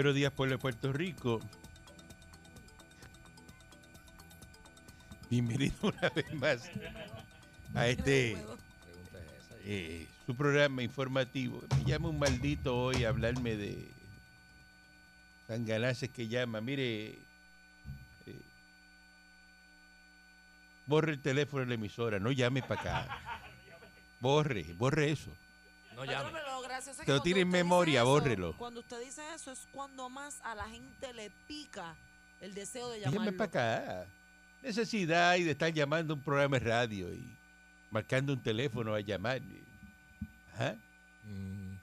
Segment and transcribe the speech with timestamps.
[0.00, 1.40] Buenos días, pueblo de Puerto Rico.
[5.28, 6.70] Bienvenido una vez más
[7.74, 8.38] a este
[9.62, 11.62] eh, su programa informativo.
[11.76, 13.90] Me llama un maldito hoy a hablarme de
[15.46, 16.62] sanganaces que llama.
[16.62, 17.18] Mire,
[18.24, 18.40] eh,
[20.86, 23.18] borre el teléfono de la emisora, no llame para acá.
[24.18, 25.30] Borre, borre eso.
[26.04, 26.30] No llame.
[26.32, 28.56] Pero lo gracioso es Que lo cuando tiene en usted dice memoria, eso, bórrelo.
[28.56, 31.94] Cuando usted dice eso es cuando más a la gente le pica
[32.40, 33.36] el deseo de Déjeme llamarlo.
[33.36, 33.48] para
[34.02, 34.06] acá.
[34.62, 37.36] Necesidad y de estar llamando a un programa de radio y
[37.90, 39.40] marcando un teléfono a llamar.
[40.54, 40.74] Ajá.
[41.24, 41.74] Mm,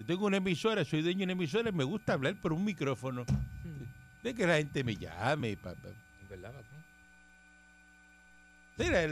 [0.00, 2.64] Yo tengo una emisora, soy dueño de una emisora y me gusta hablar por un
[2.64, 3.24] micrófono.
[4.22, 5.56] De que la gente me llame.
[5.56, 5.88] Pa, pa.
[5.88, 6.78] es verdad, patrón.
[8.78, 9.06] Sí, la,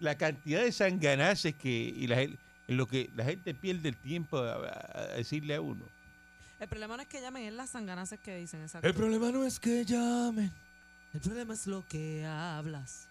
[0.00, 2.38] la- cantidad de sanganaces que y la, gen-
[2.70, 5.84] en lo que la gente pierde el tiempo a, a- a decirle a uno.
[6.60, 8.62] El problema no es que llamen, es las sanganaces que dicen.
[8.62, 8.86] Exacto.
[8.86, 10.52] El problema no es que llamen.
[11.12, 13.08] El problema es lo que hablas.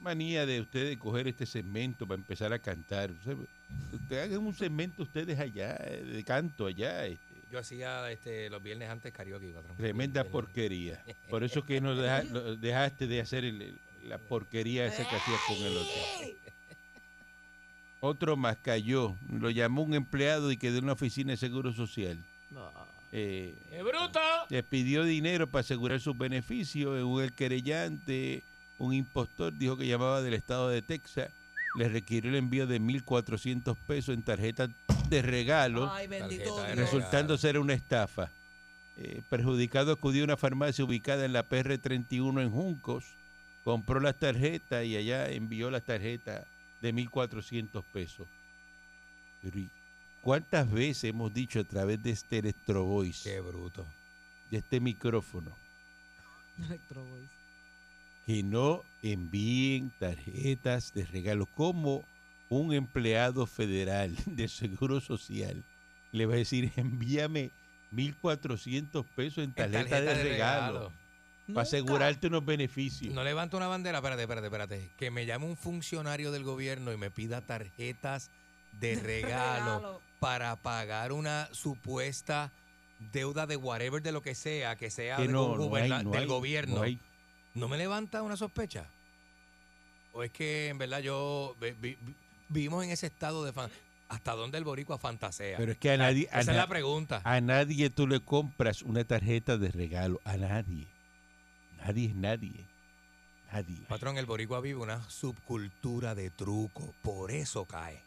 [0.00, 3.10] Manía de ustedes coger este segmento para empezar a cantar.
[3.10, 3.34] O sea,
[3.92, 7.04] Ustedes hagan un segmento ustedes allá, de canto allá.
[7.06, 7.22] Este.
[7.50, 9.76] Yo hacía este, los viernes antes karaoke, patrón.
[9.76, 11.02] Tremenda porquería.
[11.30, 15.40] Por eso que no deja- no dejaste de hacer el- la porquería esa que hacías
[15.46, 15.92] con el otro.
[18.00, 19.16] Otro más cayó.
[19.30, 22.18] Lo llamó un empleado y quedó en una oficina de seguro social.
[23.10, 24.20] Eh, ¡Qué bruto!
[24.50, 27.02] le pidió dinero para asegurar sus beneficios.
[27.02, 28.42] Un el querellante,
[28.78, 31.30] un impostor, dijo que llamaba del estado de Texas.
[31.76, 34.70] Le requirió el envío de 1.400 pesos en tarjetas
[35.08, 38.30] de regalo Ay, bendito Tarjeta de resultando ser una estafa.
[38.96, 43.04] Eh, perjudicado acudió a una farmacia ubicada en la PR31 en Juncos,
[43.64, 46.46] compró las tarjetas y allá envió las tarjetas
[46.80, 48.26] de 1.400 pesos.
[49.42, 49.68] Pero ¿y
[50.22, 53.86] ¿cuántas veces hemos dicho a través de este Electro Voice, ¡Qué bruto!
[54.50, 55.56] de este micrófono,
[56.58, 57.28] Electro Voice.
[58.26, 62.04] que no envíen tarjetas de regalo como
[62.48, 65.62] un empleado federal de Seguro Social
[66.12, 67.50] le va a decir envíame
[67.92, 70.92] 1.400 pesos en En tarjeta, de, regalo.
[71.54, 73.14] Para asegurarte unos beneficios.
[73.14, 74.90] No levanto una bandera, espérate, espérate, espérate.
[74.98, 78.30] Que me llame un funcionario del gobierno y me pida tarjetas
[78.72, 80.00] de regalo regalo.
[80.20, 82.52] para pagar una supuesta
[83.12, 85.98] deuda de whatever, de lo que sea, que sea Que de no, un no goberna-
[85.98, 86.74] hay, no del hay, gobierno.
[86.76, 86.98] no hay.
[87.54, 88.86] ¿No me levanta una sospecha?
[90.12, 92.14] ¿O es que en verdad yo vi- vi- vi-
[92.48, 93.70] vivimos en ese estado de fan-
[94.08, 95.56] hasta dónde el boricua fantasea?
[95.58, 97.20] Pero es que a nadie, a Esa es la pregunta.
[97.24, 100.86] a nadie tú le compras una tarjeta de regalo, a nadie.
[101.78, 102.66] Nadie es nadie.
[103.52, 103.78] Nadie.
[103.88, 108.02] Patrón, el boricua vive una subcultura de truco, por eso cae.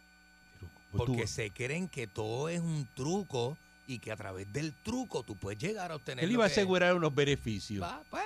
[0.92, 5.24] Pues Porque se creen que todo es un truco y que a través del truco
[5.24, 6.24] tú puedes llegar a obtener.
[6.24, 7.86] él iba a asegurar unos beneficios.
[8.10, 8.24] Pues,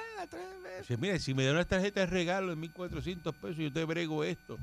[0.64, 0.88] veces.
[0.88, 4.24] Dice, mire, si me da una tarjeta de regalo de 1.400 pesos, yo te brego
[4.24, 4.58] esto.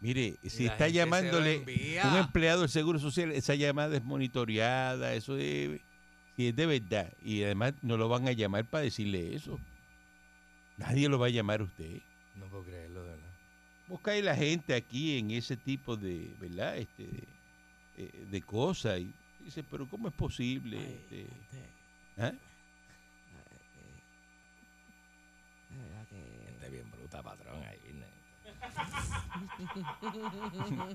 [0.00, 1.58] Mire, si la está llamándole
[2.04, 5.80] un empleado del Seguro Social, esa llamada es monitoreada, eso es,
[6.34, 7.12] si es de verdad.
[7.22, 9.60] Y además no lo van a llamar para decirle eso.
[10.82, 12.00] Nadie lo va a llamar a usted.
[12.36, 13.28] No puedo creerlo, de verdad.
[13.88, 16.76] Busca ahí la gente aquí en ese tipo de, ¿verdad?
[16.76, 17.24] Este, de,
[17.98, 19.00] eh, de cosas.
[19.00, 19.12] Y
[19.44, 20.78] dice, pero ¿cómo es posible?
[20.78, 21.68] Ay, Este, gente,
[22.18, 22.32] ¿ah?
[25.70, 27.62] de verdad que- Gente bien bruta, patrón.
[27.64, 27.78] Ahí.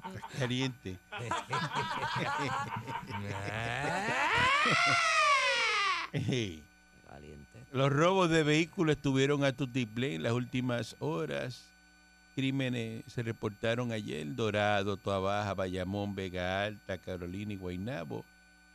[0.08, 0.98] Estás caliente.
[6.14, 6.64] Ey.
[7.72, 11.66] Los robos de vehículos estuvieron a tutiplén en las últimas horas.
[12.36, 18.24] Crímenes se reportaron ayer, Dorado, Toa Baja, Bayamón, Vega Alta, Carolina y Guaynabo.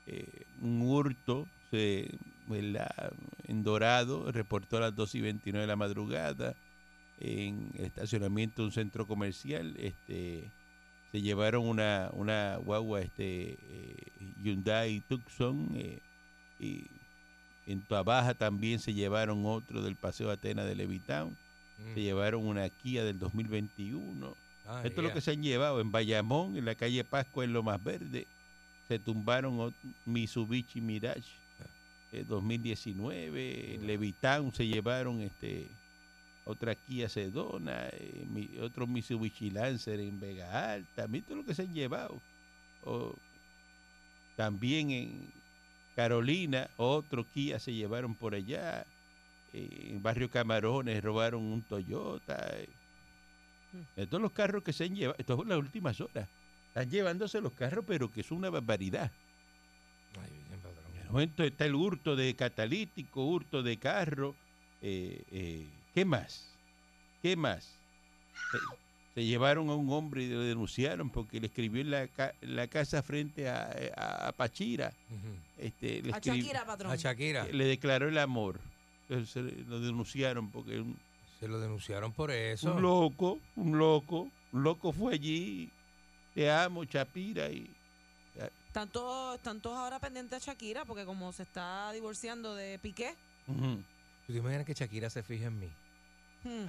[0.07, 2.11] Eh, un hurto se,
[2.51, 6.55] en Dorado reportó a las 2 y 29 de la madrugada
[7.19, 9.75] en el estacionamiento de un centro comercial.
[9.79, 10.51] Este,
[11.13, 13.97] se llevaron una, una guagua este, eh,
[14.43, 16.01] Hyundai Tucson eh,
[16.59, 16.87] y
[17.67, 21.37] en Tuabaja también se llevaron otro del Paseo Atena de Levitown.
[21.95, 22.03] Se Mm.
[22.05, 24.37] llevaron una Kia del 2021.
[24.67, 27.53] Ah, Esto es lo que se han llevado en Bayamón, en la calle Pascua, en
[27.53, 28.27] lo más verde.
[28.89, 29.75] Se tumbaron
[30.07, 31.31] Mitsubishi Mirage
[32.13, 33.75] eh, 2019.
[33.75, 35.67] En Levitown se llevaron este
[36.45, 41.07] otra Kia Sedona, eh, mi- otro Mitsubishi Lancer en Vega Alta.
[41.09, 42.21] Mira todo lo que se han llevado.
[42.85, 43.15] O,
[44.37, 45.33] también en
[45.95, 48.87] Carolina, otro Kia se llevaron por allá.
[49.53, 52.37] Eh, en Barrio Camarones robaron un Toyota.
[52.59, 52.69] eh.
[53.97, 56.29] De todos los carros que se han llevado, esto es las últimas horas.
[56.69, 59.11] Están llevándose los carros, pero que es una barbaridad.
[60.21, 60.31] Ay.
[60.95, 64.35] En el momento está el hurto de catalítico, hurto de carro.
[64.81, 66.59] eh, eh, ¿Qué más?
[67.23, 67.79] ¿Qué más?
[68.51, 68.59] Se,
[69.15, 72.57] se llevaron a un hombre y lo denunciaron porque le escribió en la, ca- en
[72.57, 74.93] la casa frente a, a- a Pachira.
[75.59, 76.93] Este, le, A Shakira, patrón.
[76.93, 77.45] A Shakira.
[77.45, 78.59] le declaró el amor.
[79.09, 80.97] Entonces, se lo denunciaron porque un,
[81.41, 82.75] Se lo denunciaron por eso.
[82.75, 85.69] un loco, un loco, un loco fue allí.
[86.35, 87.51] Te amo, Chapira.
[87.51, 87.69] Y,
[88.69, 93.15] Están todos, están todos ahora pendientes a Shakira porque como se está divorciando de Piqué.
[93.47, 93.83] Ujú.
[94.27, 95.69] ¿Tú te imaginas que Shakira se fije en mí?
[96.45, 96.67] hmm,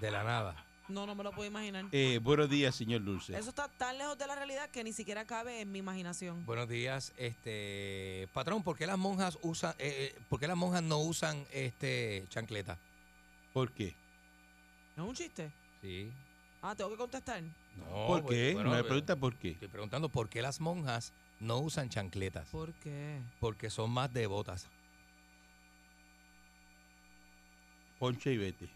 [0.00, 0.64] De la nada.
[0.88, 1.86] No, no me lo puedo imaginar.
[1.92, 3.36] Eh, buenos días, señor Dulce.
[3.36, 6.44] Eso está tan lejos de la realidad que ni siquiera cabe en mi imaginación.
[6.44, 10.82] Buenos días, este patrón, ¿por qué las monjas usan, eh, eh, por qué las monjas
[10.82, 12.78] no usan este chancleta?
[13.52, 13.94] ¿Por qué?
[14.96, 15.50] ¿Es un chiste?
[15.80, 16.10] Sí.
[16.60, 17.42] Ah, tengo que contestar.
[17.76, 18.54] No, ¿Por qué?
[18.54, 19.50] bueno, Me eh, pregunta por qué.
[19.50, 22.46] Estoy preguntando por qué las monjas no usan chancletas.
[22.48, 23.20] ¿Por qué?
[23.40, 24.68] Porque son más devotas.
[27.98, 28.68] Ponche y vete.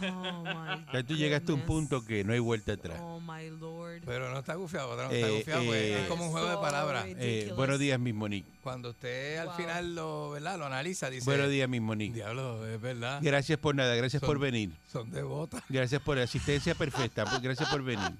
[0.00, 2.98] Oh, my Ya tú llegaste a un punto que no hay vuelta atrás.
[3.02, 4.02] Oh, my lord.
[4.06, 6.56] Pero no está gufiado, patrón, está Eh, gufiado, pues, eh, es como un juego de
[6.58, 7.04] palabras.
[7.08, 8.48] Eh, buenos días, mi Monique.
[8.62, 9.56] Cuando usted al Wow.
[9.56, 10.58] final lo, ¿verdad?
[10.58, 12.14] lo analiza, dice, Buenos días, mi Monique.
[12.14, 14.72] diablo, es verdad, Gracias por nada, gracias Son- por venir.
[14.90, 15.62] son devotas.
[15.68, 17.24] Gracias por la asistencia perfecta.
[17.24, 18.12] pues, Gracias por venir.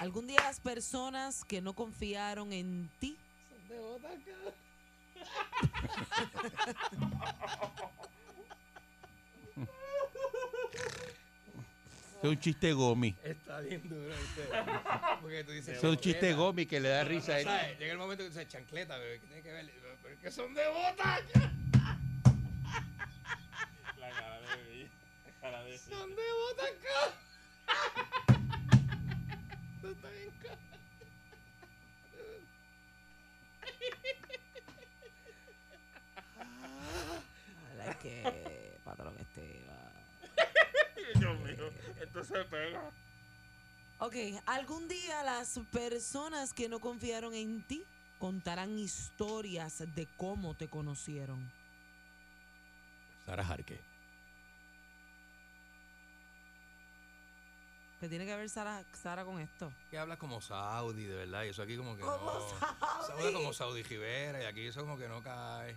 [0.00, 3.16] Algún día las personas que no confiaron en ti
[12.22, 13.16] Es un chiste gomi.
[13.24, 14.48] Está bien duro usted.
[15.20, 17.44] Porque tú dices, Es un chiste gomi que le da risa a él.
[17.44, 17.78] ¿Sabes?
[17.80, 19.70] Llega el momento que tú dices chancleta, bebé, ¿qué tiene que ver?
[20.02, 21.20] Pero es que son devotas.
[23.98, 24.88] La cara de
[25.26, 27.21] la cara de Son devotas, cabrón.
[42.52, 42.90] Pega.
[43.98, 44.14] Ok,
[44.46, 47.84] algún día las personas que no confiaron en ti
[48.18, 51.50] contarán historias de cómo te conocieron.
[53.24, 53.80] Sara Jarque.
[58.00, 59.72] ¿Qué tiene que ver Sara, Sara con esto?
[59.88, 61.44] Que habla como Saudi, de verdad.
[61.44, 62.48] Y eso aquí como que Como no.
[63.06, 63.22] Saudi.
[63.26, 65.76] Habla como Saudi Rivera y aquí eso como que no cae.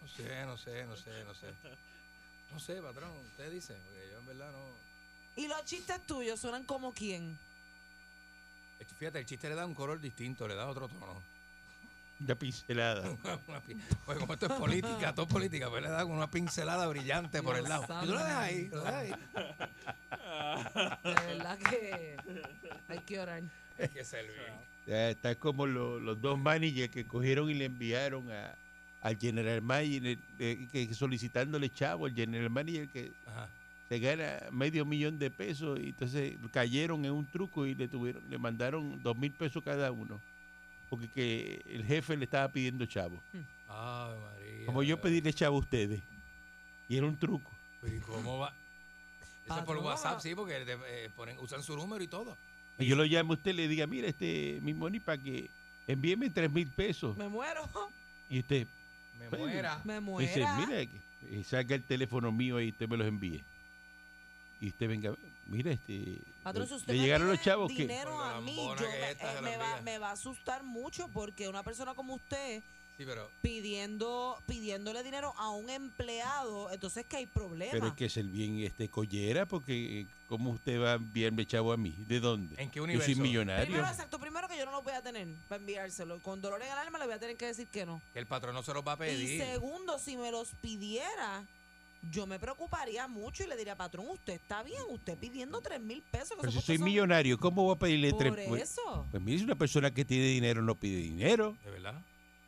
[0.00, 1.52] No sé, no sé, no sé, no sé.
[2.52, 4.93] No sé, patrón, usted dice, porque yo en verdad no.
[5.36, 7.38] Y los chistes tuyos suenan como quién.
[8.98, 11.22] Fíjate, el chiste le da un color distinto, le da otro tono.
[12.20, 13.02] Una pincelada.
[14.06, 17.56] Pues como esto es política, todo es política, pues le da una pincelada brillante por
[17.56, 17.84] el lado.
[18.02, 19.10] Y tú lo dejas ahí, lo dejas ahí.
[21.04, 22.16] De verdad que
[22.88, 23.42] hay que orar.
[23.78, 24.36] Hay que servir.
[24.86, 28.54] Ya Está como lo- los dos managers que cogieron y le enviaron a,
[29.00, 33.48] al general manager eh, que solicitándole chavo, el general manager que Ajá.
[33.88, 38.22] Se gana medio millón de pesos y entonces cayeron en un truco y le tuvieron,
[38.30, 40.20] le mandaron dos mil pesos cada uno.
[40.90, 43.20] Porque que el jefe le estaba pidiendo chavo.
[43.68, 44.66] María.
[44.66, 46.00] Como yo pedirle chavo a ustedes.
[46.88, 47.50] Y era un truco.
[47.80, 48.54] Pero ¿y cómo va?
[49.44, 49.84] Eso es por Patrón.
[49.84, 52.36] WhatsApp, sí, porque te, eh, ponen, usan su número y todo.
[52.78, 55.50] Y yo lo llamo a usted y le diga, mira, este, mi money para que
[55.86, 57.16] envíeme tres mil pesos.
[57.16, 57.68] Me muero.
[58.28, 58.66] Y usted
[59.18, 59.80] Me muera.
[59.84, 60.56] Me dice, muera.
[60.66, 61.00] mira, que-
[61.30, 63.42] eh, saca el teléfono mío y usted me los envíe.
[64.64, 65.14] Y usted venga,
[65.46, 67.82] mira, este, Patrón, si le me llegaron los pide chavos que...
[67.82, 71.62] dinero a mí, yo me, eh, me va, me va a asustar mucho porque una
[71.62, 72.62] persona como usted
[72.96, 77.72] Sí, pero pidiendo pidiéndole dinero a un empleado, entonces que hay problema.
[77.72, 81.72] Pero hay que ser bien este collera porque eh, ¿cómo usted va a enviarme chavo
[81.72, 81.92] a mí?
[82.06, 82.54] ¿De dónde?
[82.56, 83.12] ¿en qué Yo universo?
[83.12, 83.64] soy millonario.
[83.66, 86.20] Primero, exacto, primero que yo no lo voy a tener para enviárselo.
[86.22, 88.00] Con dolor en el alma le voy a tener que decir que no.
[88.12, 89.42] Que el patrón no se los va a Y pedir.
[89.42, 91.44] segundo, si me los pidiera,
[92.10, 96.02] yo me preocuparía mucho y le diría, patrón, usted está bien, usted pidiendo tres mil
[96.02, 96.36] pesos.
[96.40, 98.48] Pero si soy son- millonario, ¿cómo voy a pedirle Por tres?
[98.48, 99.06] Pues, eso.
[99.10, 101.94] pues mire, si una persona que tiene dinero no pide dinero, ¿De verdad?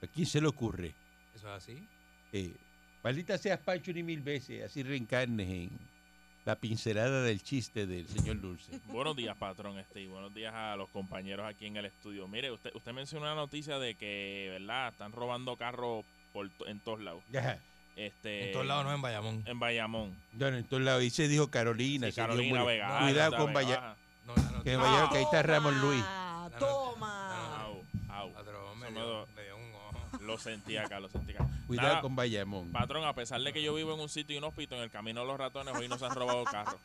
[0.03, 0.95] ¿a quién se le ocurre?
[1.35, 1.87] ¿Eso es así?
[2.33, 2.55] Eh,
[3.03, 5.97] maldita seas Pancho ni mil veces, así reencarnes en,
[6.45, 8.71] la pincelada del chiste del señor Dulce.
[8.87, 12.29] Buenos días, patrón, este, y buenos días a los compañeros aquí en el estudio.
[12.29, 14.93] Mire, usted, usted mencionó una noticia de que, ¿verdad?
[14.93, 17.25] Están robando carros por to- en todos lados.
[17.37, 17.59] Ajá.
[17.97, 19.43] Este, En todos lados no en Bayamón.
[19.47, 20.15] En Bayamón.
[20.33, 21.03] Bueno, en todos lados.
[21.03, 22.07] Y se dijo Carolina.
[22.09, 22.99] Sí, se dijo Carolina Vega.
[23.01, 23.53] Cuidado con.
[23.55, 23.97] Baja.
[24.27, 26.05] No, la noticia- Que que ahí está Ramón Luis.
[26.07, 27.63] Ah, no- Toma.
[27.63, 28.33] Au, au.
[28.33, 30.19] Patrón, me Eso me dio, do- me dio un ojo.
[30.25, 31.49] Lo sentí acá, lo sentí acá.
[31.67, 32.71] Cuidado Nada, con Bayamón.
[32.71, 35.27] Patrón, a pesar de que yo vivo en un sitio inhóspito, en el camino de
[35.29, 36.77] los ratones, hoy nos han robado carros.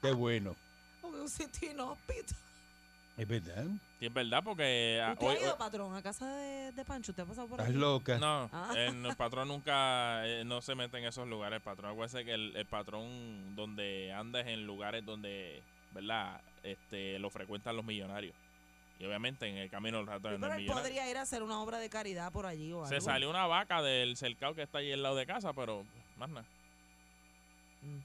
[0.00, 0.56] Qué bueno.
[1.02, 2.34] Un sitio inhóspito.
[3.18, 3.64] Es verdad.
[4.00, 7.12] Sí, es verdad, porque ah, ¿Usted hoy, ha ido, patrón, a casa de, de Pancho?
[7.12, 7.78] ¿Usted ha pasado por Estás ahí?
[7.80, 8.18] loca.
[8.18, 8.72] No, Ah.
[8.74, 11.58] el, el patrón nunca eh, no se mete en esos lugares.
[11.58, 16.40] El patrón, acuérdese que el, el patrón donde anda es en lugares donde, ¿verdad?
[16.62, 18.34] Este, lo frecuentan los millonarios.
[18.98, 20.82] Y obviamente en el camino del Sí, ratón no pero él millonario.
[20.82, 22.88] podría ir a hacer una obra de caridad por allí o algo.
[22.88, 25.84] Se salió una vaca del cercado que está ahí al lado de casa, pero
[26.16, 26.46] más nada.
[27.82, 27.98] Mm.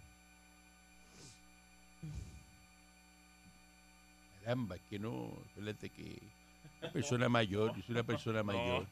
[4.45, 5.33] Caramba, que no.
[5.55, 6.21] Fíjate que.
[6.81, 7.75] Una persona mayor.
[7.75, 8.85] Yo soy una persona mayor.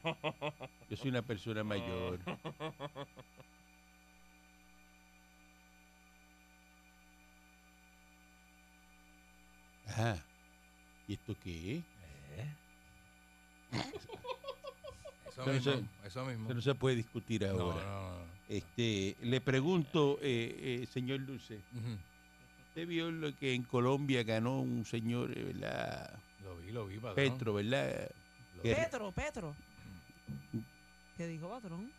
[0.90, 2.18] Yo soy una persona mayor.
[9.88, 10.18] Ajá.
[11.08, 11.84] ¿Y esto qué es?
[15.28, 16.44] Eso Pero mismo, eso- eso mismo.
[16.46, 17.84] Eso no se puede discutir ahora.
[17.84, 18.24] no, no.
[18.48, 21.98] Este, le pregunto, eh, eh, señor Dulce, Ujú.
[22.74, 26.18] ¿Usted vio lo que en Colombia ganó un señor, eh, ¿verdad?
[26.42, 27.14] Lo vi, lo vi, patrón.
[27.14, 28.10] Petro, ¿verdad?
[28.64, 29.54] Petro, Petro.
[31.16, 31.92] ¿Qué dijo, patrón?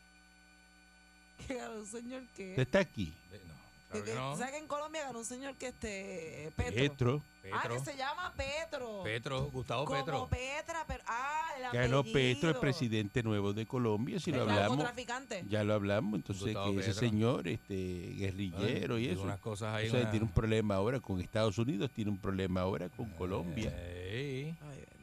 [1.48, 2.50] Que ganó un señor que...
[2.50, 3.14] ¿Usted está aquí?
[3.32, 3.54] Eh, No,
[4.00, 4.36] claro que que- no.
[4.38, 6.52] ¿Sabes que en Colombia ganó un señor que este...
[6.56, 6.76] Petro.
[6.76, 7.22] Petro.
[7.54, 7.76] Ah, Petro.
[7.76, 9.04] que se llama Petro.
[9.04, 10.28] Petro, Gustavo Como Petro.
[10.28, 11.04] Petra, pero...
[11.08, 12.14] Ah, el Ganó apellido.
[12.14, 14.78] Petro, el presidente nuevo de Colombia, si lo El hablamos.
[14.78, 15.44] narcotraficante.
[15.50, 17.08] Ya lo hablamos, entonces Gustavo que ese Petro.
[17.10, 19.24] señor, este, guerrillero y Digo eso.
[19.24, 19.88] unas cosas ahí.
[19.88, 23.10] o sea, una- tiene un problema ahora con Estados Unidos, tiene un problema ahora con
[23.12, 23.70] Colombia.
[23.78, 24.46] Ey.
[24.46, 24.96] Ay, bendito sea.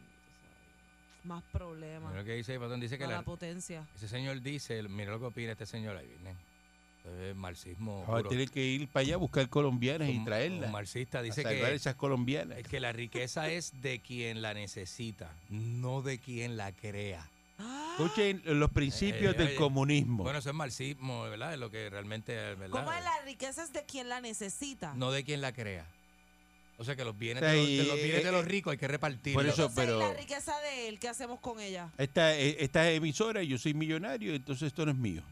[1.24, 2.10] Más problemas.
[2.10, 2.80] Mira lo que dice, patrón.
[2.80, 3.86] Dice que la- la potencia.
[3.94, 6.34] ese señor dice, mira lo que opina este señor ahí, viene.
[7.34, 8.04] Marxismo.
[8.06, 10.66] Ahora tiene que ir para allá a buscar colombianas y traerlas.
[10.66, 12.58] Un marxista dice salvar que, esas colombianas.
[12.58, 17.28] es que la riqueza es de quien la necesita, no de quien la crea.
[17.92, 20.22] Escuchen los principios Eh, del oye, comunismo.
[20.24, 21.52] Bueno, eso es marxismo, ¿verdad?
[21.54, 22.70] Es lo que realmente ¿verdad?
[22.70, 24.94] ¿Cómo es la riqueza es de quien la necesita?
[24.94, 25.86] No de quien la crea.
[26.78, 28.72] O sea que los bienes, O sea, de, los, de bienes de eh, los ricos
[28.72, 29.42] hay que repartirlos.
[29.42, 31.90] por eso- Entonces, ¿y pero- la riqueza de él, ¿qué hacemos con ella?
[31.98, 35.22] esta, eh, esta emisora, yo soy millonario, entonces esto no es mío.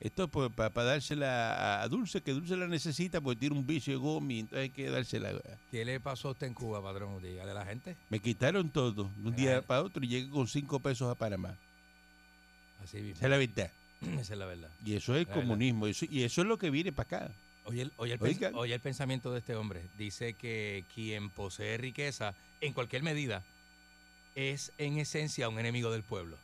[0.00, 3.92] Esto es pues, para dársela a Dulce, que Dulce la necesita porque tiene un vicio
[3.94, 5.32] de gomi, entonces hay que dársela.
[5.72, 7.20] ¿Qué le pasó a usted en Cuba, patrón?
[7.20, 7.96] Dígale a la gente.
[8.08, 11.56] Me quitaron todo de un día para otro y llegué con cinco pesos a Panamá.
[12.82, 13.16] Así mismo.
[13.16, 13.72] Esa es la verdad.
[14.20, 14.70] Esa es la verdad.
[14.84, 15.88] Y eso es el La comunismo.
[15.88, 17.32] y eso es lo que viene para acá.
[17.64, 19.82] Oye, el, oye, el, oye el pensamiento de este hombre.
[19.98, 23.44] Dice que quien posee riqueza, en cualquier medida,
[24.34, 26.38] es en esencia un enemigo del pueblo.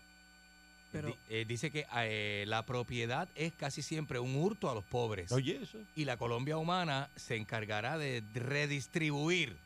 [0.95, 4.85] Pero- Di- eh, dice que eh, la propiedad es casi siempre un hurto a los
[4.85, 5.33] pobres.
[5.33, 5.79] Oye, eso.
[5.97, 9.57] Y la Colombia humana se encargará de redistribuir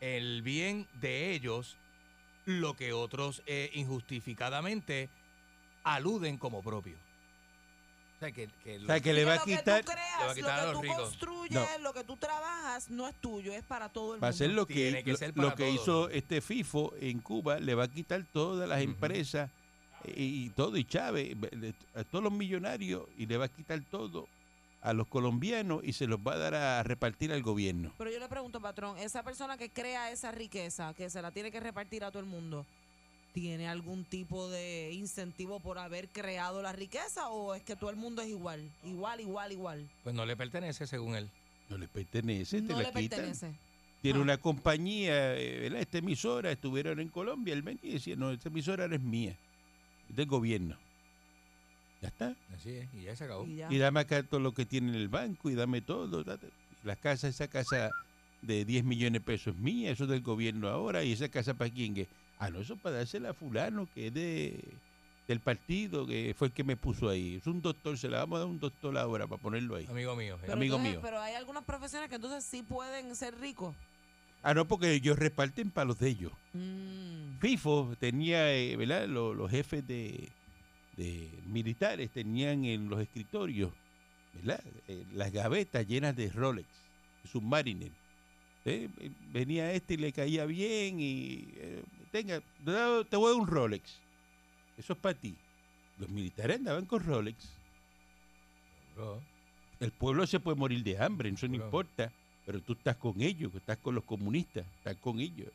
[0.00, 1.76] el bien de ellos,
[2.44, 5.08] lo que otros eh, injustificadamente
[5.82, 6.96] aluden como propio.
[8.16, 9.92] O sea, que, que O sea, lo- que le va a lo quitar, que tú
[9.92, 11.08] creas, le va a quitar a lo los que tú ricos.
[11.08, 11.78] construyes, No.
[11.82, 14.44] lo que tú trabajas, no es tuyo, es para todo el va a mundo.
[14.44, 15.74] ser lo que, Tiene que lo, ser lo para que todos.
[15.82, 18.90] hizo este FIFO en Cuba, le va a quitar todas las Ujú.
[18.90, 19.50] empresas
[20.16, 24.26] y, todo, y Chávez, le- a todos los millonarios, y le va a quitar todo
[24.82, 27.92] a los colombianos y se los va a dar a repartir al gobierno.
[27.96, 31.50] Pero yo le pregunto, patrón, esa persona que crea esa riqueza, que se la tiene
[31.50, 32.66] que repartir a todo el mundo,
[33.32, 37.96] ¿tiene algún tipo de incentivo por haber creado la riqueza o es que todo el
[37.96, 38.60] mundo es igual?
[38.84, 39.88] Igual, igual, igual.
[40.02, 41.30] Pues no le pertenece según él.
[41.70, 43.18] No le pertenece, te no la le quitan.
[43.20, 43.52] pertenece.
[44.02, 44.22] Tiene Ah.
[44.22, 45.80] una compañía, eh, ¿verdad?
[45.80, 49.34] Esta emisora, estuvieron en Colombia, él venía y decía, no, esta emisora no es mía,
[50.08, 50.76] del gobierno.
[52.00, 52.34] Ya está.
[52.54, 53.46] Así es, y ya se acabó.
[53.46, 53.72] Y ya.
[53.72, 56.22] Y dame acá todo lo que tiene en el banco y dame todo.
[56.22, 56.48] date.
[56.82, 57.90] La casa, esa casa
[58.42, 61.02] de 10 millones de pesos es mía, eso es del gobierno ahora.
[61.02, 62.08] ¿Y esa casa para quién es?
[62.38, 64.60] Ah, no, eso para dársela a fulano que es de,
[65.26, 67.36] del partido, que fue el que me puso ahí.
[67.36, 69.86] Es un doctor, se la vamos a dar un doctor ahora para ponerlo ahí.
[69.88, 70.36] Amigo mío.
[70.42, 71.00] Pero, amigo entonces- mío.
[71.02, 73.74] pero hay algunas profesiones que entonces sí pueden ser ricos.
[74.46, 76.32] Ah, no, porque ellos reparten para los de ellos.
[76.52, 77.38] Mm.
[77.40, 79.08] FIFO tenía, eh, ¿verdad?
[79.08, 80.28] Los, los jefes de,
[80.98, 83.72] de militares tenían en los escritorios,
[84.34, 84.62] ¿verdad?
[84.86, 86.68] Eh, las gavetas llenas de Rolex,
[87.32, 87.90] Submariner.
[88.66, 88.88] Eh,
[89.32, 91.82] Venía este y le caía bien y eh,
[92.12, 93.98] tenga, te voy a dar un Rolex.
[94.76, 95.34] Eso es para ti.
[95.98, 97.48] Los militares andaban con Rolex.
[98.94, 99.22] Bro,
[99.80, 102.12] El pueblo se puede morir de hambre, eso no importa,
[102.46, 105.48] pero tú estás con ellos, estás con los comunistas, estás con ellos.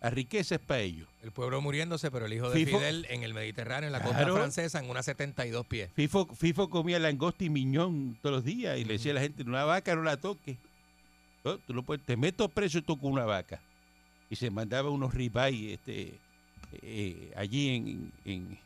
[0.00, 1.08] La riqueza es para ellos.
[1.24, 4.18] El pueblo muriéndose, pero el hijo de Fifo- Fidel en el Mediterráneo, en la costa
[4.18, 4.36] Claro.
[4.36, 5.90] francesa, en unas 72 pies.
[5.94, 9.42] FIFO, FIFO comía langosta y miñón todos los días y le decía a la gente,
[9.42, 10.56] una vaca no la toques.
[11.44, 13.60] No, tú no puedes, te meto preso tú con una vaca.
[14.30, 16.14] Y se mandaba unos ribeye este,
[16.82, 18.58] eh, allí en, en-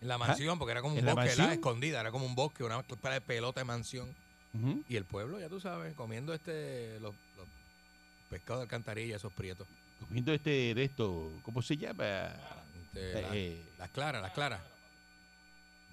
[0.00, 2.64] En la mansión, porque era como un ¿En la bosque, escondida, era como un bosque,
[2.64, 4.08] una especie de pelota de mansión.
[4.88, 7.46] Y el pueblo, ya tú sabes, comiendo este los, los
[8.28, 9.66] pescados de alcantarilla, esos prietos.
[10.00, 12.34] comiendo este de esto, ¿cómo se llama?
[12.84, 14.60] Este, la- Eh, las claras, las claras.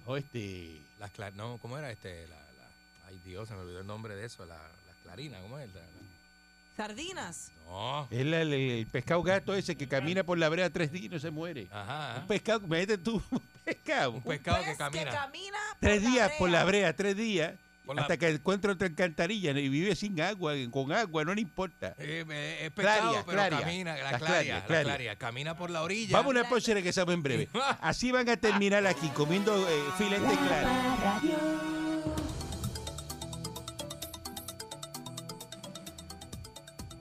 [0.06, 2.28] no, este, Las claras, no, ¿cómo era este?
[2.28, 2.70] La, la-
[3.08, 5.74] ay Dios, se me olvidó el nombre de eso, la, las clarinas, ¿cómo es?
[5.74, 5.88] La- la-
[6.76, 7.52] Sardinas.
[7.66, 8.08] no.
[8.12, 11.10] es la- el, el pescado gato ese que camina por la brea tres días y
[11.10, 11.68] no se muere.
[11.72, 12.20] Ajá.
[12.22, 14.12] Un pescado, imagínate tú, un pescado.
[14.12, 15.12] Un pescado que Pez camina.
[15.12, 16.94] camina tres por días por la brea.
[16.96, 17.54] tres días,
[17.96, 21.96] la- hasta que encuentra otra alcantarilla y vive sin agua, con agua, no le importa.
[22.00, 23.60] Eh, eh, es pescado, Claria, pero claria.
[23.60, 25.16] camina, la claria, la claria.
[25.18, 26.18] Camina por la orilla.
[26.18, 27.50] Vamos a una pausa y regresamos en breve.
[27.82, 30.70] Así van a terminar aquí, comiendo eh, filete claro.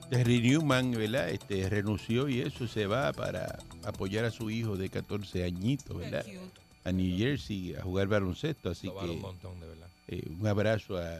[0.09, 1.29] Terry Newman, ¿verdad?
[1.29, 6.25] Este, renunció y eso se va para apoyar a su hijo de 14 añitos, ¿verdad?
[6.83, 8.69] A New Jersey a jugar baloncesto.
[8.71, 9.88] Así vale un que montón, de verdad.
[10.09, 11.19] Eh, un abrazo a,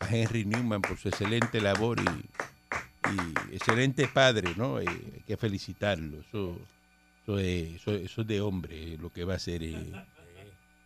[0.00, 3.10] a Henry Newman por su excelente labor y,
[3.52, 4.80] y excelente padre, ¿no?
[4.80, 6.20] Eh, hay que felicitarlo.
[6.20, 6.58] Eso,
[7.22, 9.62] eso, es, eso- eso es de hombre, eh, lo que va a hacer.
[9.62, 9.92] eh.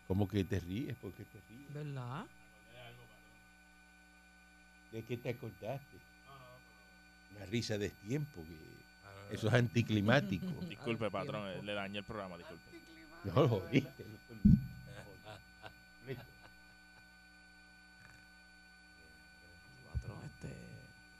[0.08, 0.94] ¿Cómo que te ríes?
[0.96, 1.72] ¿Por qué te ríes?
[1.72, 2.24] ¿Verdad?
[4.92, 5.96] ¿De qué te acordaste?
[7.36, 10.46] Una risa de tiempo, que eso es anticlimático.
[10.68, 12.62] Disculpe, patrón, le dañé el programa, disculpe.
[13.24, 14.04] No lo jodiste.
[19.92, 20.54] Patrón, este.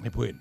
[0.04, 0.38] Es bueno.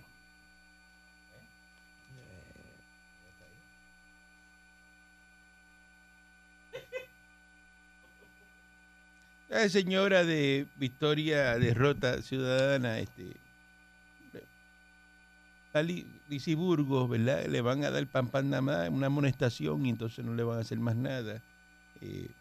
[9.47, 13.37] La señora de Victoria Derrota Ciudadana, este,
[16.27, 17.45] Lizy Burgos, ¿verdad?
[17.45, 20.57] Le van a dar pan pan nada más, una amonestación y entonces no le van
[20.57, 21.41] a hacer más nada.
[22.01, 22.31] Eh,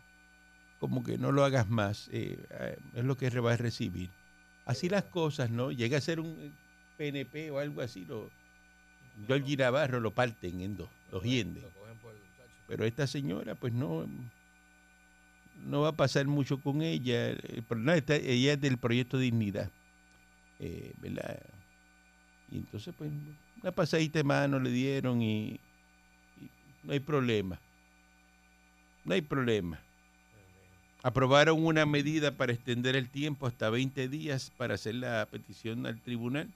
[0.80, 4.10] como que no lo hagas más, eh, eh, es lo que va a recibir.
[4.64, 5.70] Así las cosas, ¿no?
[5.70, 6.50] Llega a ser un eh,
[7.02, 8.30] PNP o algo así, lo,
[9.26, 11.62] Georgie Navarro lo parten en dos, los hienden.
[11.62, 12.54] Lo muchacho.
[12.68, 14.06] Pero esta señora, pues no,
[15.66, 17.30] no va a pasar mucho con ella.
[17.30, 19.70] Está- ella es del proyecto Dignidad,
[20.60, 21.40] eh, ¿verdad?
[22.52, 23.10] Y entonces, pues,
[23.60, 25.58] una pasadita de mano le dieron y, y
[26.84, 27.58] no hay problema.
[29.04, 29.80] No hay problema.
[31.02, 36.00] Aprobaron una medida para extender el tiempo hasta 20 días para hacer la petición al
[36.00, 36.48] tribunal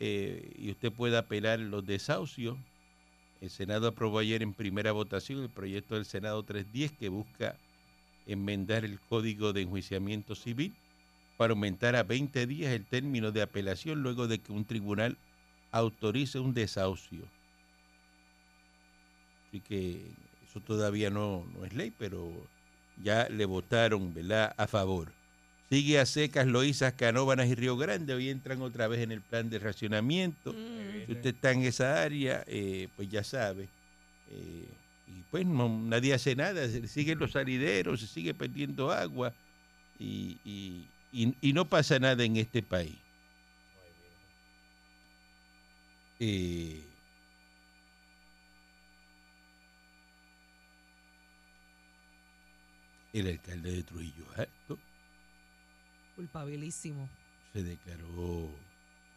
[0.00, 2.56] eh, y usted puede apelar los desahucios.
[3.40, 7.56] El Senado aprobó ayer en primera votación el proyecto del Senado 310 que busca
[8.26, 10.74] enmendar el Código de Enjuiciamiento Civil
[11.36, 15.16] para aumentar a 20 días el término de apelación luego de que un tribunal
[15.70, 17.24] autorice un desahucio.
[19.48, 20.02] Así que
[20.48, 22.30] eso todavía no, no es ley, pero
[23.02, 24.54] ya le votaron ¿verdad?
[24.56, 25.12] a favor.
[25.70, 28.12] Sigue a secas Loízas, Canóvanas y Río Grande.
[28.14, 30.52] Hoy entran otra vez en el plan de racionamiento.
[30.52, 31.06] Mm.
[31.06, 33.68] Si usted está en esa área, eh, pues ya sabe.
[34.32, 34.68] Eh,
[35.06, 39.32] y pues no, nadie hace nada, se siguen los salideros, se sigue perdiendo agua
[39.98, 42.96] y, y- y- y no pasa nada en este país.
[46.18, 46.82] Eh,
[53.12, 54.78] el alcalde de Trujillo Alto
[56.20, 57.08] Culpabilísimo.
[57.54, 58.50] se declaró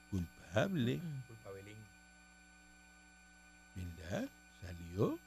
[0.10, 0.96] culpable.
[0.96, 1.22] Mm.
[1.28, 1.76] Culpabilin.
[3.76, 4.30] ¿verdad?
[4.62, 5.20] Salió.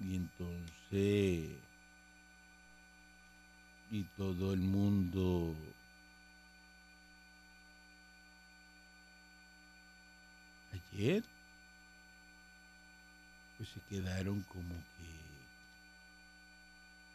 [0.00, 1.56] Y entonces,
[3.92, 5.54] y todo el mundo
[10.72, 11.22] ayer,
[13.56, 14.97] pues se quedaron como que,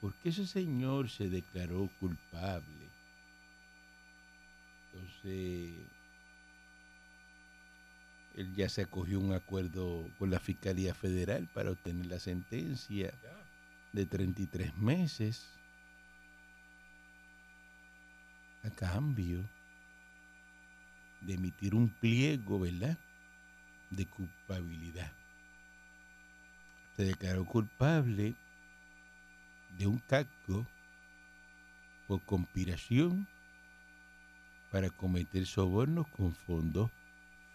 [0.04, 2.90] ¿por qué ese señor se declaró culpable?
[4.92, 5.76] Entonces,
[8.36, 13.14] él ya se acogió un acuerdo con la Fiscalía Federal para obtener la sentencia
[13.94, 15.48] de 33 meses
[18.64, 19.40] a cambio
[21.22, 22.98] de emitir un pliego, ¿verdad?
[23.90, 25.14] De culpabilidad.
[26.98, 28.36] Se declaró culpable
[29.78, 30.66] de un cargo
[32.08, 33.28] por conspiración
[34.72, 36.90] para cometer sobornos con fondos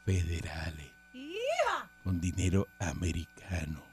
[0.04, 0.92] federales,
[2.04, 3.84] con dinero americano.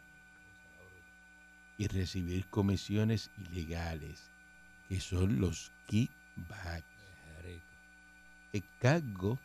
[1.78, 4.30] Y recibir comisiones ilegales,
[4.88, 6.86] que son los kickbacks.
[8.54, 9.38] El cargo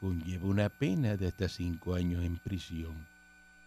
[0.00, 3.06] conlleva una pena de hasta cinco años en prisión,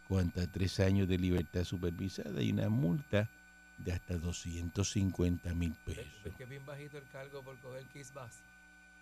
[0.07, 3.29] con hasta tres años de libertad supervisada y una multa
[3.77, 6.23] de hasta 250 mil ¿Ves pesos.
[6.23, 8.39] ves que es bien bajito el cargo por coger Kiss Bass?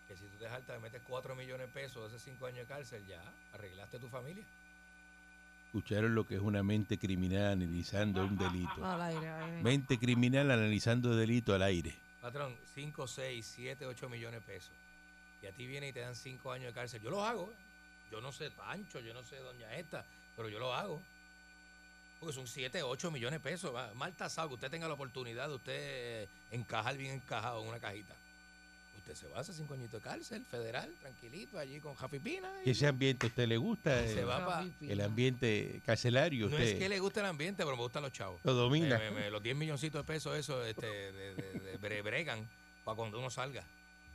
[0.07, 3.05] Que si tú te jaltas, metes 4 millones de pesos, hace 5 años de cárcel,
[3.07, 3.21] ya
[3.53, 4.43] arreglaste tu familia.
[5.67, 8.75] Escucharon lo que es una mente criminal analizando un delito.
[8.85, 9.63] Al aire, al aire.
[9.63, 11.95] Mente criminal analizando delito al aire.
[12.21, 14.71] Patrón, 5, 6, 7, 8 millones de pesos.
[15.41, 17.01] Y a ti viene y te dan 5 años de cárcel.
[17.01, 17.53] Yo lo hago.
[18.11, 21.01] Yo no sé Pancho, yo no sé Doña esta, pero yo lo hago.
[22.25, 23.73] Porque son 7, 8 millones de pesos.
[23.73, 27.67] va, Mal tasado, que usted tenga la oportunidad de usted eh, encajar bien encajado en
[27.69, 28.15] una cajita.
[28.97, 32.49] Usted se va a hacer 5 añitos de cárcel, federal, tranquilito, allí con Jafipina.
[32.65, 34.01] ¿Y ese ambiente a usted le gusta?
[34.07, 36.47] Se eh, va pa- el ambiente carcelario.
[36.49, 38.41] No Usted es que le guste el ambiente, pero me gustan los chavos.
[38.43, 38.97] lo domina.
[38.97, 42.49] Me- me- los 10 milloncitos de pesos, eso, este, de, de- de- bre- bregan
[42.83, 43.63] para cuando uno salga.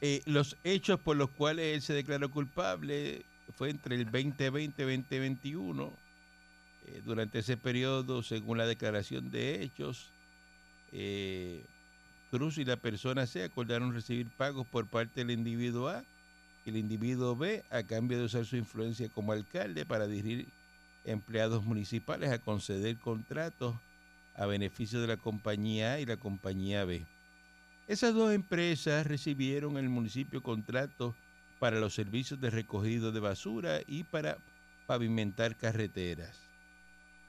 [0.00, 3.22] Eh, los hechos por los cuales él se declaró culpable
[3.56, 5.92] fue entre el 2020 y 2021.
[6.86, 10.10] Eh, durante ese periodo, según la declaración de hechos,
[10.92, 11.64] eh,
[12.30, 16.04] Cruz y la persona C acordaron recibir pagos por parte del individuo A
[16.64, 20.46] y el individuo B a cambio de usar su influencia como alcalde para dirigir
[21.04, 23.74] empleados municipales a conceder contratos
[24.36, 27.04] a beneficio de la compañía A y la compañía B.
[27.88, 31.16] Esas dos empresas recibieron en el municipio contratos
[31.58, 34.38] para los servicios de recogido de basura y para
[34.86, 36.49] pavimentar carreteras.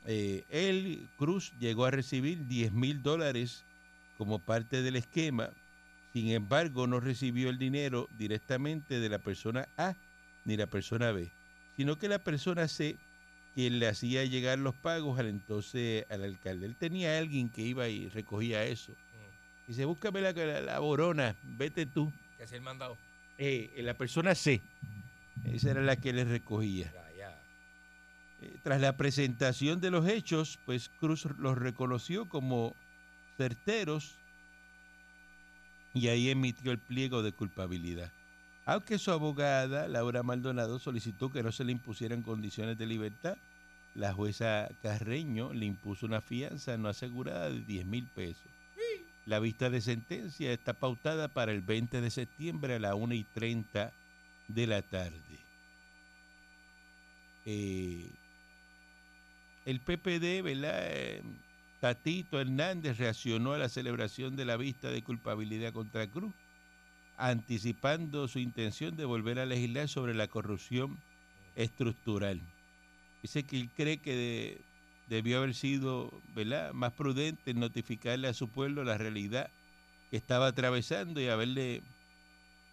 [0.05, 3.63] Eh, él, Cruz, llegó a recibir 10 mil dólares
[4.17, 5.49] como parte del esquema,
[6.13, 9.95] sin embargo no recibió el dinero directamente de la persona A
[10.45, 11.31] ni la persona B,
[11.75, 12.97] sino que la persona C
[13.53, 16.65] quien le hacía llegar los pagos al entonces al alcalde.
[16.67, 18.93] Él tenía a alguien que iba y recogía eso.
[19.67, 22.11] Dice, búscame la, la, la borona, vete tú.
[22.37, 22.97] Que el mandado.
[23.37, 24.61] Eh, la persona C,
[25.45, 26.91] esa era la que le recogía.
[28.41, 32.75] Eh, tras la presentación de los hechos, pues Cruz los reconoció como
[33.37, 34.15] certeros
[35.93, 38.11] y ahí emitió el pliego de culpabilidad.
[38.65, 43.37] Aunque su abogada, Laura Maldonado, solicitó que no se le impusieran condiciones de libertad,
[43.95, 48.49] la jueza Carreño le impuso una fianza no asegurada de 10 mil pesos.
[49.25, 53.23] La vista de sentencia está pautada para el 20 de septiembre a las 1 y
[53.23, 53.91] 30
[54.47, 55.39] de la tarde.
[57.45, 58.09] Eh,
[59.65, 60.79] el PPD, ¿verdad?
[60.83, 61.21] Eh,
[61.79, 66.33] Tatito Hernández reaccionó a la celebración de la vista de culpabilidad contra Cruz,
[67.17, 70.97] anticipando su intención de volver a legislar sobre la corrupción
[71.55, 72.39] estructural.
[73.21, 74.61] Dice que él cree que de-
[75.09, 76.71] debió haber sido ¿verdad?
[76.73, 79.49] más prudente en notificarle a su pueblo la realidad
[80.09, 81.81] que estaba atravesando y haberle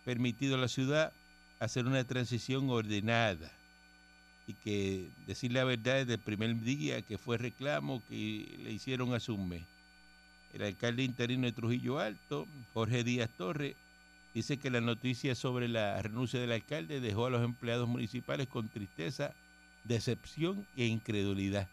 [0.04, 1.12] permitido a la ciudad
[1.60, 3.50] hacer una transición ordenada
[4.48, 9.12] y que decir la verdad desde el primer día que fue reclamo que le hicieron
[9.12, 9.62] hace un mes.
[10.54, 13.76] El alcalde interino de Trujillo Alto, Jorge Díaz Torres,
[14.32, 18.70] dice que la noticia sobre la renuncia del alcalde dejó a los empleados municipales con
[18.70, 19.34] tristeza,
[19.84, 21.68] decepción e incredulidad.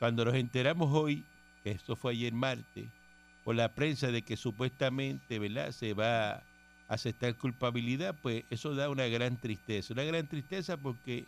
[0.00, 1.22] Cuando nos enteramos hoy,
[1.64, 2.88] esto fue ayer martes,
[3.44, 5.70] por la prensa de que supuestamente ¿verdad?
[5.70, 6.42] se va a
[6.88, 9.94] aceptar culpabilidad, pues eso da una gran tristeza.
[9.94, 11.26] Una gran tristeza porque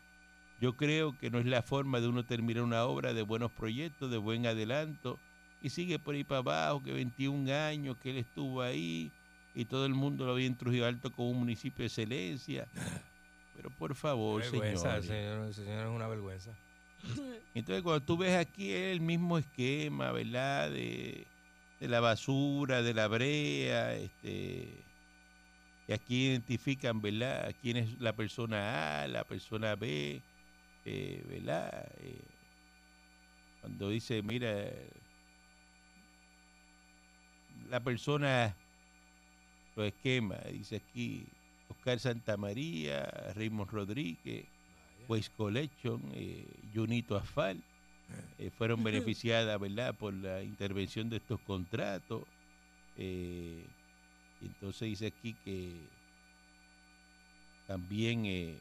[0.61, 4.11] yo creo que no es la forma de uno terminar una obra de buenos proyectos,
[4.11, 5.19] de buen adelanto,
[5.63, 9.11] y sigue por ahí para abajo, que 21 años que él estuvo ahí,
[9.55, 12.69] y todo el mundo lo había en Trujillo Alto como un municipio de excelencia.
[13.57, 16.51] Pero por favor, vergüenza, señor, señor es una vergüenza.
[17.55, 20.71] Entonces, cuando tú ves aquí el mismo esquema, ¿verdad?
[20.71, 21.27] De,
[21.81, 24.85] de la basura, de la brea, este,
[25.89, 27.53] y aquí identifican, ¿verdad?
[27.61, 30.23] Quién es la persona A, la persona B,
[30.89, 31.87] eh, ¿verdad?
[32.01, 32.19] Eh,
[33.61, 34.73] cuando dice, mira,
[37.71, 38.55] la persona,
[39.77, 41.27] los esquemas, dice aquí,
[41.69, 44.47] Oscar Santamaría, Raymond Rodríguez,
[45.09, 47.63] Waste Collection, eh, Junito Asfal,
[48.39, 52.23] eh, fueron beneficiadas, ¿verdad?, por la intervención de estos contratos.
[52.97, 53.67] Eh,
[54.41, 55.73] entonces dice aquí que
[57.67, 58.57] también eh,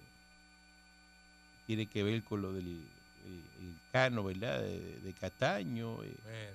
[1.67, 6.01] tiene que ver con lo del el- el cano, ¿verdad?, de, de Cataño.
[6.03, 6.53] eh.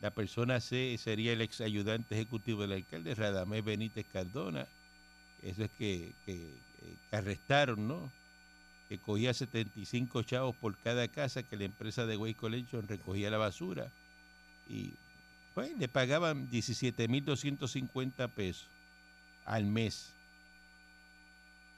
[0.00, 4.66] La persona C sería el ex ayudante ejecutivo del alcalde, Radamés Benítez Cardona.
[5.42, 8.10] Eso es que, que, eh, que arrestaron, ¿no?
[8.88, 13.38] Que cogía 75 chavos por cada casa que la empresa de Waste Collection recogía la
[13.38, 13.90] basura.
[14.68, 14.92] Y
[15.54, 18.68] pues le pagaban 17.250 pesos
[19.44, 20.15] al mes.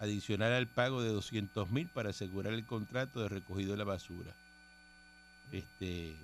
[0.01, 4.33] Adicional al pago de 200.000 para asegurar el contrato de recogido de la basura.
[5.51, 6.17] Este,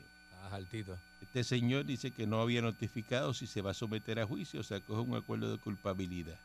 [0.43, 0.99] Ah, altito.
[1.23, 4.63] este señor dice que no había notificado si se va a someter a juicio, o
[4.63, 6.39] sea, coge un acuerdo de culpabilidad.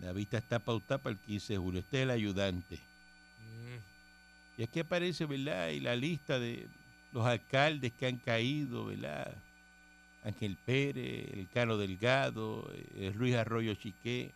[0.00, 1.80] La vista está pautada para el 15 de julio.
[1.80, 2.76] Este es el ayudante.
[3.38, 5.68] Mm, Y aquí aparece, ¿verdad?
[5.68, 6.66] Y la lista de
[7.12, 9.36] los alcaldes que han caído, ¿verdad?
[10.24, 14.32] Ángel Pérez, el Cano Delgado, eh, Luis Arroyo Chiqué,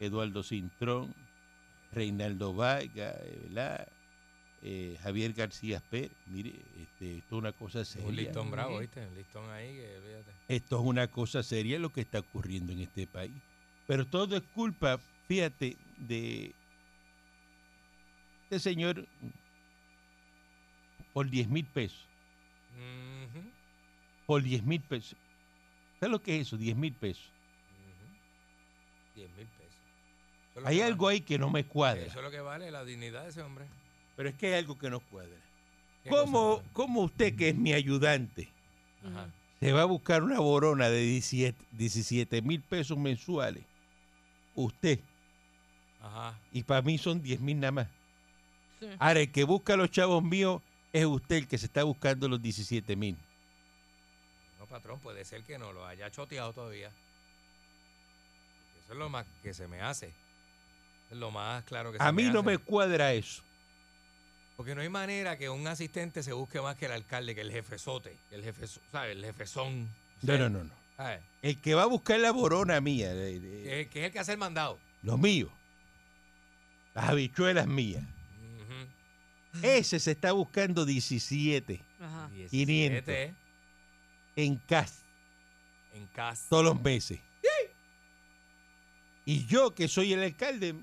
[0.00, 1.14] Eduardo Cintrón,
[1.92, 3.88] Reinaldo Vargas, eh, ¿verdad?
[4.62, 6.10] Eh, Javier García Pérez.
[6.26, 8.08] Mire, este, esto es una cosa seria.
[8.08, 9.06] un listón bravo, ¿viste?
[9.06, 10.32] Un listón ahí que, fíjate.
[10.48, 13.32] Esto es una cosa seria lo que está ocurriendo en este país.
[13.86, 16.54] Pero todo es culpa, fíjate, de
[18.44, 19.06] este señor
[21.12, 22.06] por 10 mil pesos.
[24.26, 25.16] Por 10 mil pesos.
[25.98, 26.56] ¿Sabes lo que es eso?
[26.56, 27.24] 10 mil pesos.
[27.24, 29.16] ujú.
[29.16, 29.74] 10 mil pesos.
[30.56, 31.16] Es Hay algo vale.
[31.16, 32.02] ahí que no me cuadra.
[32.02, 33.66] Eso es lo que vale la dignidad de ese hombre.
[34.16, 35.36] Pero es que hay algo que no cuadra.
[36.02, 38.48] ¿Qué ¿Cómo, cómo usted, que es mi ayudante?
[39.06, 39.28] Ajá.
[39.60, 43.64] se va a buscar una borona de 17 mil pesos mensuales?
[44.54, 44.98] Usted.
[46.02, 46.38] Ajá.
[46.52, 47.88] Y para mí son 10 mil nada más.
[48.80, 48.86] Sí.
[48.98, 52.28] Ahora, el que busca a los chavos míos es usted el que se está buscando
[52.28, 53.16] los 17 mil.
[54.58, 56.88] No, patrón, puede ser que no lo haya choteado todavía.
[58.82, 60.12] Eso es lo más que se me hace.
[61.10, 62.46] Lo más claro que se A mí no hace.
[62.50, 63.42] me cuadra eso.
[64.56, 67.50] Porque no hay manera que un asistente se busque más que el alcalde, que el
[67.50, 69.16] jefezote, que el jefe, ¿sabes?
[69.16, 69.88] El jefezón.
[70.22, 70.74] No, no, no, no.
[70.96, 71.20] ¿sabes?
[71.42, 74.18] El que va a buscar la borona mía, de- de- Que, que es el que
[74.18, 74.78] hace el mandado.
[75.02, 75.50] los míos,
[76.94, 78.04] las habichuelas mías,
[79.62, 82.30] ese se está buscando 17 Ajá.
[82.50, 83.14] 500.
[84.36, 85.02] en casa
[85.94, 86.46] En casa.
[86.50, 87.18] todos los meses.
[89.24, 90.74] Y yo, que soy el alcalde,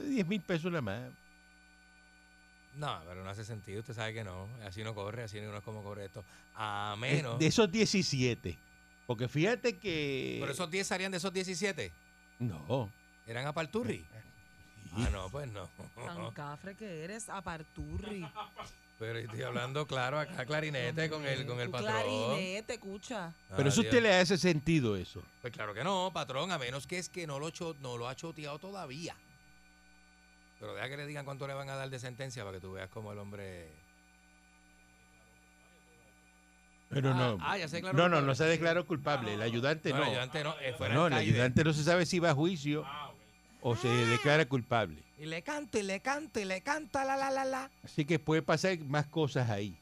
[0.00, 1.02] 10 mil pesos nada más.
[2.76, 3.80] No, pero no hace sentido.
[3.80, 4.48] Usted sabe que no.
[4.66, 6.24] Así no corre, así no es como corre esto.
[6.56, 7.38] A Eh, menos.
[7.38, 8.58] De esos 17.
[9.06, 10.38] Porque fíjate que...
[10.40, 11.92] ¿Por esos 10 salían de esos 17?
[12.40, 12.90] No.
[13.26, 13.98] ¿Eran a Parturri?
[13.98, 14.06] Sí.
[14.96, 15.68] Ah, no, pues no.
[15.94, 18.24] Tan cafre que eres, aparturri.
[18.98, 21.90] Pero estoy hablando claro acá, clarinete con el, con el patrón.
[21.90, 23.32] Clarinete, escucha.
[23.56, 25.22] Pero eso usted le hace sentido eso.
[25.42, 28.08] Pues claro que no, patrón, a menos que es que no lo, cho- no lo
[28.08, 29.16] ha choteado todavía.
[30.64, 32.72] Pero deja que le digan cuánto le van a dar de sentencia para que tú
[32.72, 33.68] veas cómo el hombre...
[36.88, 37.38] Pero Ah, no.
[37.42, 38.26] ah, ya se declaró no, no, culpable.
[38.28, 39.34] no se declaró culpable.
[39.34, 40.04] El ayudante No, no.
[40.04, 42.82] el ayudante no, eh, No, el ayudante no se sabe si va a juicio
[43.60, 45.02] o se declara culpable.
[45.18, 47.70] Y le canto, y le canto, y le canta, la, la, la, la.
[47.82, 49.76] Así que puede pasar más cosas ahí.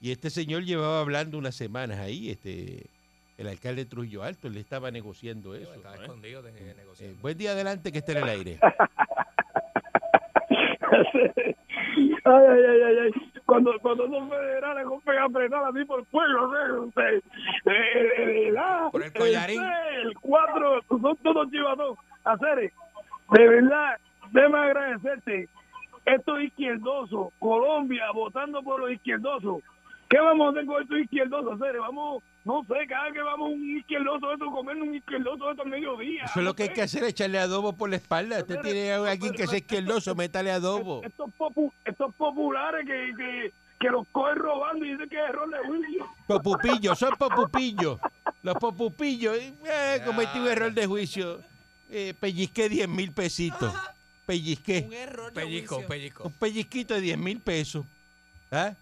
[0.00, 2.86] Y este señor llevaba hablando unas semanas ahí, este,
[3.36, 5.74] el alcalde de Trujillo Alto, él estaba negociando eso.
[5.74, 7.10] Estaba escondido de, de negociar.
[7.10, 8.60] Eh, buen día adelante que esté en el aire.
[12.24, 13.10] Ay, ay, ay, ay.
[13.46, 16.72] Cuando, cuando son federales con pega apretada así por el pueblo, ¿sí?
[16.72, 17.22] Usted,
[17.66, 19.60] el, el, el A, Por el collarín.
[19.60, 21.98] C, el 4, son todos chivatos.
[22.24, 22.72] Hacer,
[23.30, 23.96] de verdad,
[24.32, 25.48] déjame agradecerte.
[26.06, 29.62] Estos izquierdosos, Colombia votando por los izquierdosos.
[30.14, 31.60] ¿Qué vamos a hacer con estos izquierdosos?
[31.60, 35.44] Hacer, vamos, no sé, cada vez que vamos un izquierdoso de estos, comer un izquierdoso
[35.46, 36.24] de estos al mediodía.
[36.24, 38.38] Eso es lo que hay que hacer, echarle adobo por la espalda.
[38.38, 41.02] Usted tiene a alguien que sea izquierdoso, métale adobo.
[41.02, 45.50] Estos, popu- estos populares que, que, que los cogen robando y dicen que es error
[45.50, 46.06] de juicio.
[46.28, 47.98] Popupillos, son popupillos.
[48.44, 51.40] Los popupillos, eh, cometí un error de juicio.
[51.90, 53.74] Eh, pellizqué 10 mil pesitos.
[54.26, 54.84] Pellizqué.
[54.86, 55.88] Un error de Pellizco, juicio.
[55.88, 56.22] pellizco.
[56.24, 57.84] Un pellizquito de 10 mil pesos.
[58.52, 58.74] ¿Ah?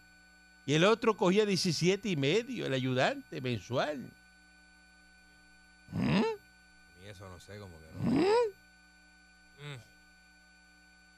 [0.64, 4.08] Y el otro cogía 17 y medio, el ayudante mensual.
[5.92, 6.22] ¿Mm?
[7.04, 8.10] Y eso no sé, como que no.
[8.10, 9.78] Mm.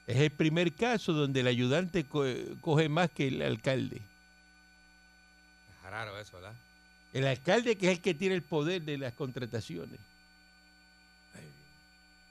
[0.07, 2.25] Es el primer caso donde el ayudante co-
[2.61, 3.97] coge más que el alcalde.
[5.83, 6.53] Es raro eso, ¿verdad?
[7.13, 9.99] El alcalde que es el que tiene el poder de las contrataciones.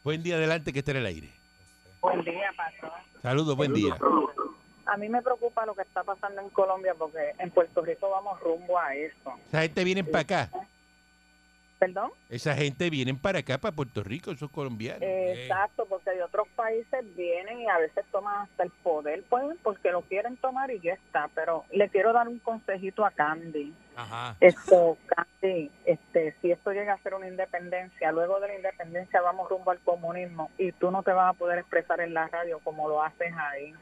[0.03, 1.33] Buen día adelante que esté en el aire.
[2.03, 2.91] Buen día, patrón.
[3.23, 3.97] Saludos, buen día.
[4.87, 8.41] A mí me preocupa lo que está pasando en Colombia porque en Puerto Rico vamos
[8.41, 9.35] rumbo a eso.
[9.49, 10.51] Esa gente viene para acá.
[11.79, 12.13] ¿Perdón?
[12.31, 15.03] Esa gente vienen para acá, para Puerto Rico, esos colombianos.
[15.03, 19.91] Exacto, porque de otros países vienen y a veces toman hasta el poder, pues, porque
[19.91, 21.29] lo quieren tomar y ya está.
[21.35, 23.75] Pero le quiero dar un consejito a Candy.
[23.97, 24.37] Ajá.
[24.41, 29.49] Esto, Candy, este, si esto llega a ser una independencia, luego de la independencia vamos
[29.51, 32.89] rumbo al comunismo y tú no te vas a poder expresar en la radio como
[32.89, 33.75] lo haces ahí.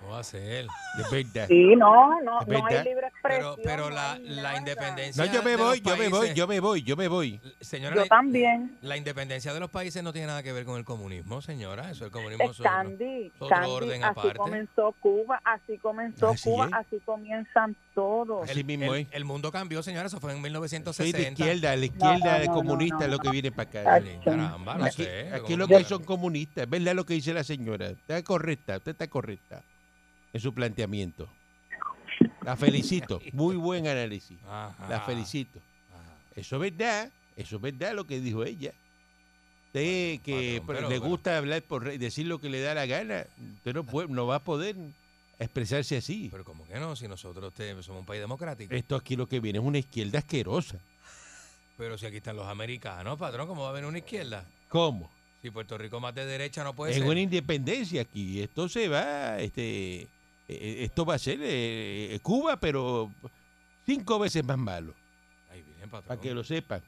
[0.00, 0.66] ¿Cómo va a ser?
[0.98, 1.46] Es verdad.
[1.48, 3.56] Sí, no, no, no hay libre Pero, expresión.
[3.64, 5.24] pero no la, hay la independencia.
[5.26, 7.40] No, yo me voy, yo me voy, yo me voy, yo me voy.
[7.60, 8.78] Señora, Yo la- también.
[8.82, 11.90] La independencia de los países no tiene nada que ver con el comunismo, señora.
[11.90, 14.38] Eso el comunismo Es otro- Candy, otro Candy, orden así aparte.
[14.38, 16.72] comenzó Cuba, así comenzó Así Cuba, es.
[16.74, 18.48] así comienzan todos.
[18.48, 20.06] Así el, mismo el- el mundo cambió, señora.
[20.06, 21.18] Eso fue en Soy 1960.
[21.18, 23.22] de izquierda, la izquierda no, no, comunista no, es lo no.
[23.22, 24.02] que viene para acá.
[24.24, 25.28] Caramba, no Aquí, sé.
[25.32, 27.88] aquí ¿cómo lo que- que son comunistas, es verdad lo que dice la señora.
[27.90, 29.62] Está correcta, usted está correcta
[30.38, 31.28] en su planteamiento.
[32.42, 34.38] La felicito, muy buen análisis.
[34.48, 35.58] Ajá, La felicito.
[35.92, 36.14] ajá.
[36.36, 38.72] Eso es verdad, eso es verdad lo que dijo ella.
[39.66, 42.86] Usted que pero- le pero- gusta hablar por re- decir lo que le da la
[42.86, 44.76] gana, usted no, puede- no va a poder
[45.38, 46.28] expresarse así.
[46.30, 48.72] Pero como que no, si nosotros te- somos un país democrático.
[48.74, 50.78] Esto aquí lo que viene es una izquierda asquerosa.
[51.76, 54.44] Pero si aquí están los americanos, patrón, ¿cómo va a haber una izquierda?
[54.68, 55.10] ¿Cómo?
[55.42, 57.06] Si Puerto Rico más de derecha no puede es ser.
[57.06, 58.40] una independencia aquí.
[58.40, 60.08] Esto se va, este,
[60.48, 63.12] esto va a ser eh, Cuba, pero
[63.84, 64.94] cinco veces más malo,
[65.50, 66.04] Ay, bien, patrón.
[66.08, 66.82] para que lo sepan.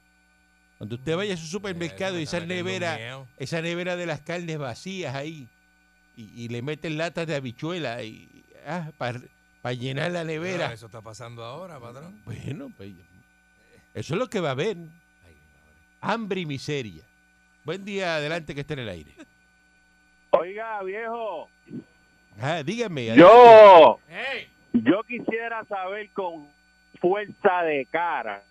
[0.79, 5.15] Cuando usted vaya a su supermercado y esa nevera, esa nevera de las carnes vacías
[5.15, 5.47] ahí,
[6.17, 8.29] y, y le meten latas de habichuela y
[8.97, 10.73] para llenar la Pero nevera.
[10.73, 12.23] Eso está pasando ahora, patrón.
[12.25, 12.93] Bueno, pues,
[13.93, 14.77] eso es lo que va a haber.
[16.01, 17.05] Hambre y miseria.
[17.65, 19.15] Buen día, adelante que esté en el aire.
[20.31, 21.51] Oiga, viejo,
[22.41, 23.15] Ah, dígame.
[23.17, 24.01] yo,
[24.73, 26.49] yo quisiera saber con
[27.01, 28.43] fuerza de cara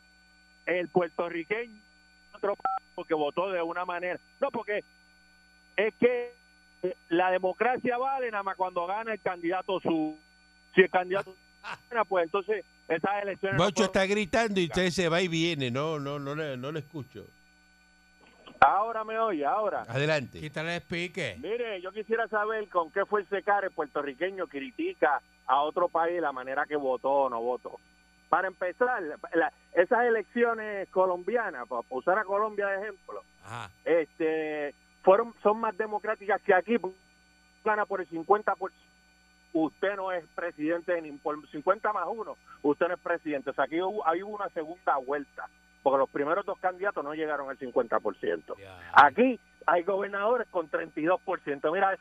[0.65, 1.79] el puertorriqueño
[2.33, 2.55] otro
[3.07, 4.19] que votó de una manera.
[4.39, 4.83] No, porque
[5.77, 6.33] es que
[7.09, 10.17] la democracia vale nada más cuando gana el candidato su.
[10.75, 11.35] Si el candidato
[11.89, 13.57] gana, pues entonces esas elecciones.
[13.57, 15.71] no Bocho está gritando y usted se va y viene.
[15.71, 17.25] No, no, no, le- no lo escucho.
[18.61, 19.83] Ahora me oye, ahora.
[19.87, 20.39] Adelante.
[20.39, 21.37] Quítale el pique.
[21.41, 26.21] Mire, yo quisiera saber con qué fuerza de cara el puertorriqueño critica a otro país
[26.21, 27.79] la manera que votó o no votó.
[28.27, 29.01] Para empezar,
[29.33, 33.71] la- esas elecciones colombianas, para usar a Colombia de ejemplo, Ajá.
[33.85, 36.75] este, fueron son más democráticas que aquí.
[37.63, 38.71] Gana por el 50%.
[39.51, 43.49] Usted no es presidente, ni por 50 más uno, usted no es presidente.
[43.49, 45.47] O sea, aquí hubo, ahí hubo una segunda vuelta,
[45.81, 48.57] porque los primeros dos candidatos no llegaron al 50%.
[48.57, 48.91] Ya.
[48.93, 51.71] Aquí hay gobernadores con 32%.
[51.71, 51.97] Mira,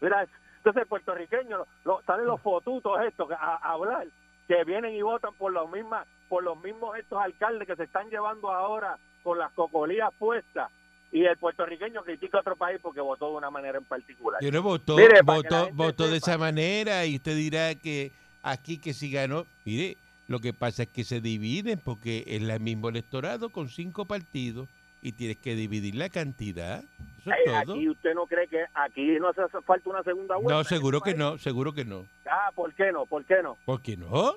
[0.00, 0.26] mira,
[0.56, 4.06] entonces el puertorriqueño, lo, salen los fotutos estos a, a hablar,
[4.46, 8.08] que vienen y votan por los mismas, por los mismos estos alcaldes que se están
[8.10, 10.70] llevando ahora con las cocolías puestas.
[11.10, 14.42] Y el puertorriqueño critica a otro país porque votó de una manera en particular.
[14.42, 18.92] Yo no votó, Mire, votó, votó de esa manera y usted dirá que aquí que
[18.92, 19.46] si ganó.
[19.64, 19.96] Mire,
[20.28, 24.68] lo que pasa es que se dividen porque es el mismo electorado con cinco partidos
[25.02, 26.84] y tienes que dividir la cantidad.
[27.20, 27.74] Eso Ay, es todo.
[27.74, 30.54] aquí usted no cree que aquí no hace falta una segunda vuelta.
[30.54, 32.06] No, en seguro este que no, seguro que no.
[32.26, 33.06] Ah, ¿por qué no?
[33.06, 33.56] ¿Por qué no?
[33.64, 34.34] ¿Por qué no?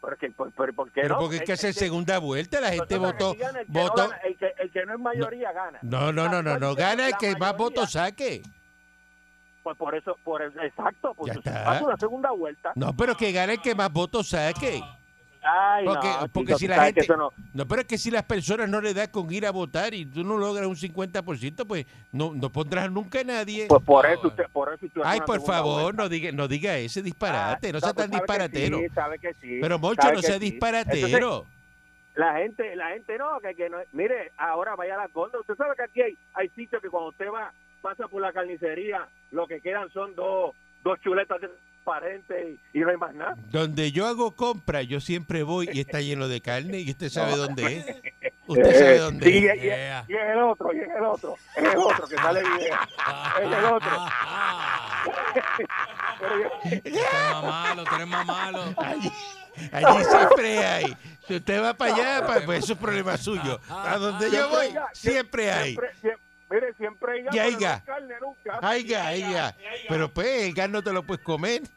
[0.00, 1.20] Porque, por, por- ¿por qué Pero no?
[1.20, 2.58] porque hay que Es- hacer es que- segunda vuelta.
[2.60, 3.32] La gente votó.
[3.32, 5.78] el que no votó el, que, el que no es mayoría gana.
[5.82, 6.74] no, no, no, no, no.
[6.74, 8.42] Gana el que más votos saque.
[9.62, 12.72] Pues por eso, por el- exacto, pues hace una segunda vuelta.
[12.74, 14.80] No, pero que gane el que más votos saque.
[15.42, 17.06] Ay, Porque, no, porque chico, si la gente.
[17.16, 19.94] no- No, pero es que si las personas no le da con ir a votar
[19.94, 23.66] y tú no logras un 50%, pues no, no pondrás nunca a nadie.
[23.66, 26.02] pues por eso usted, por eso usted Ay, por favor, vuelta.
[26.02, 28.78] no diga, no diga ese disparate, Ah, no sea pues tan sabe que disparatero.
[28.80, 30.40] sí, sabe que sí, Pero sabe no sea sí.
[30.40, 31.06] disparatero.
[31.06, 31.46] Entonces,
[32.16, 35.38] la gente, la gente no, que, que no, mire, ahora vaya a la conda.
[35.40, 39.08] Usted sabe que aquí hay, hay sitios que cuando usted va, pasa por la carnicería,
[39.30, 43.36] lo que quedan son dos, dos chuletas transparentes y, y no hay más nada.
[43.50, 47.36] Donde yo hago compra, yo siempre voy y está lleno de carne y usted sabe
[47.36, 47.86] dónde es.
[48.50, 49.56] Usted sabe dónde Sí, es.
[49.56, 50.04] y, y- Yeah.
[50.08, 52.74] y es el otro, y es el otro, es el otro que sale video.
[53.40, 53.90] Es el otro.
[56.70, 58.74] Pero más malo, tú eres más malo.
[58.76, 59.12] Allí,
[59.72, 60.96] allí siempre hay.
[61.28, 63.60] Si usted va para allá, pa- pues eso es problema suyo.
[63.68, 65.74] A donde yo voy, siempre hay.
[65.74, 67.74] Siempre, siempre- mire, siempre hay Y pero no haiga.
[67.74, 68.58] hay carne nunca.
[68.62, 69.56] Aiga, aiga.
[69.88, 71.62] Pero pues el gas no te lo puedes comer.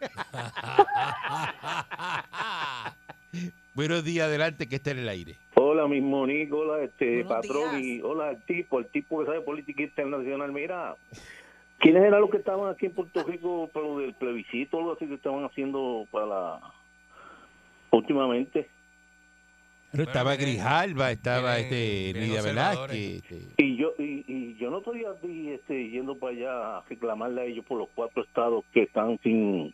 [3.73, 5.37] Buenos días, adelante, que está en el aire.
[5.55, 7.81] Hola, mismo Nico, hola, este Buenos patrón días.
[7.81, 10.51] y hola el tipo, el tipo que sabe política internacional.
[10.51, 10.95] Mira,
[11.79, 14.93] ¿quiénes eran los que estaban aquí en Puerto Rico para lo del plebiscito o algo
[14.93, 16.59] así que estaban haciendo para la...
[17.91, 18.69] últimamente?
[19.93, 22.43] Pero estaba Grijalba, estaba este senadores.
[22.43, 23.23] Velázquez.
[23.31, 23.63] este.
[23.63, 27.45] Y yo y, y yo no estoy aquí, este, yendo para allá a reclamarle a
[27.45, 29.71] ellos por los cuatro estados que están sin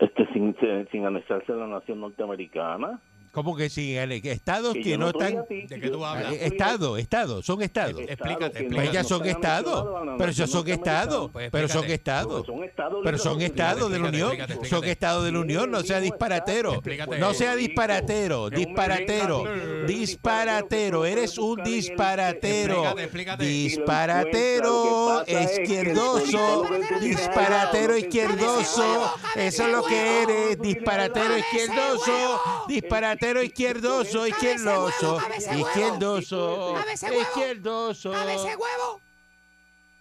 [0.00, 3.00] este sin, sin, sin anexarse a la nación norteamericana.
[3.32, 3.96] ¿Cómo que sí?
[3.96, 5.46] Estados Que no están...
[5.46, 6.28] ti, ¿De qué yo- tú hablas?
[6.28, 8.02] yo estoy a- Estado, Estado, son estados.
[8.06, 9.86] Explícate, no- Pues ya no son estados.
[10.18, 11.30] Pero ya nación son estados.
[11.50, 12.44] Pero son estados.
[12.44, 14.36] Porque son estados Pero son estados de la Unión.
[14.68, 15.70] Son estados de la Unión.
[15.70, 16.82] No sea disparatero.
[17.18, 18.50] No sea disparatero.
[18.50, 19.44] Disparatero.
[19.86, 21.06] Disparatero.
[21.06, 22.94] Eres un disparatero.
[23.38, 25.24] Disparatero.
[25.26, 26.64] Izquierdoso.
[27.00, 29.14] Disparatero izquierdoso.
[29.36, 30.58] Eso es lo que eres.
[30.60, 32.40] Disparatero izquierdoso.
[32.68, 34.26] Disparatero izquierdoso.
[34.26, 35.18] Izquierdoso.
[35.56, 36.74] Izquierdoso.
[37.20, 38.12] Izquierdoso.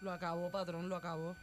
[0.02, 1.36] Lo acabó, patrón, lo acabó.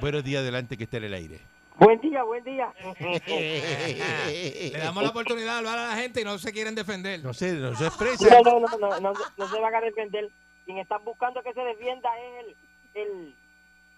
[0.00, 1.40] Buenos días, adelante que esté en el aire.
[1.76, 2.72] Buen día, buen día.
[2.98, 7.22] Le damos la oportunidad de hablar a la gente y no se quieren defender.
[7.22, 8.40] No sé, no se No, expresa.
[8.42, 10.28] no, no, no, no, no se van a defender.
[10.64, 12.56] Quien están buscando que se defienda es el,
[13.02, 13.34] el,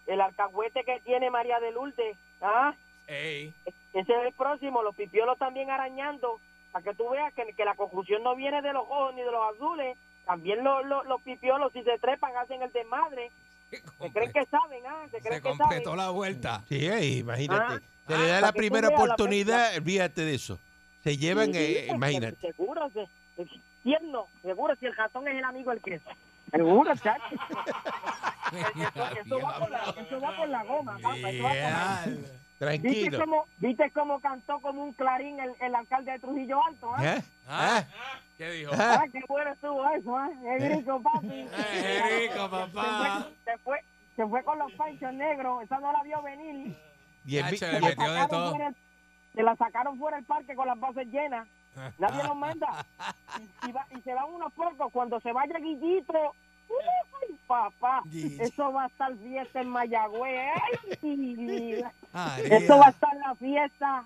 [0.08, 2.16] el alcahuete que tiene María de Lourdes.
[2.42, 2.74] ¿ah?
[3.06, 3.54] Ey,
[3.94, 4.82] Ese es el próximo.
[4.82, 6.38] Los pipiolos también arañando.
[6.72, 9.30] Para que tú veas que, que la confusión no viene de los ojos ni de
[9.30, 9.96] los azules.
[10.24, 13.30] También los, los, los pipiolos, si se trepan, hacen el desmadre.
[13.70, 15.04] Se creen que saben, ¿ah?
[15.10, 15.96] Se creen se que completó saben.
[15.98, 16.62] la vuelta.
[16.68, 17.74] Sí, ahí, imagínate.
[17.74, 20.58] Ah, Se le da ah, la primera oportunidad, olvídate de eso.
[21.02, 22.52] Se llevan, Sí, eh, porque imagínate.
[22.52, 23.02] Seguro, se,
[23.36, 23.48] es
[23.82, 24.26] tierno.
[24.42, 26.10] Seguro, si el ratón es el amigo del queso.
[26.50, 27.36] Seguro, chacho.
[28.76, 31.16] eso, eso va por la, eso va por la goma, papá.
[31.16, 32.06] Eso va por la
[32.60, 32.78] Dial.
[32.78, 33.18] ¿Viste Tranquilo.
[33.20, 36.92] cómo, ¿Viste cómo cantó como un clarín el, el alcalde de Trujillo Alto?
[36.94, 37.00] ¿ah?
[37.02, 37.20] ¿Ah?
[37.48, 37.84] Ah,
[38.38, 38.72] ¿Qué dijo?
[38.74, 39.00] Ah.
[39.02, 40.30] Ah, qué bueno estuvo eso, ¿ah?
[40.58, 41.28] Es rico, papi.
[41.56, 43.26] Eh, rico, papá.
[43.44, 43.84] Se fue, se fue,
[44.16, 45.62] se fue con los panchos negros.
[45.64, 46.76] Esa no la vio venir.
[47.24, 48.54] Y Chacho, y le metió de todo.
[48.56, 48.76] el-
[49.34, 51.46] se la sacaron fuera del parque con las bases llenas.
[51.98, 52.84] Nadie los manda.
[53.68, 54.90] Y, va- y se van unos pocos.
[54.92, 56.34] Cuando se vaya Guillito,
[56.70, 58.02] ¡uy, papá!
[58.40, 60.50] Eso va a estar fiesta en Mayagüez.
[62.12, 62.42] ¡Ay!
[62.50, 64.04] Eso va a estar la fiesta.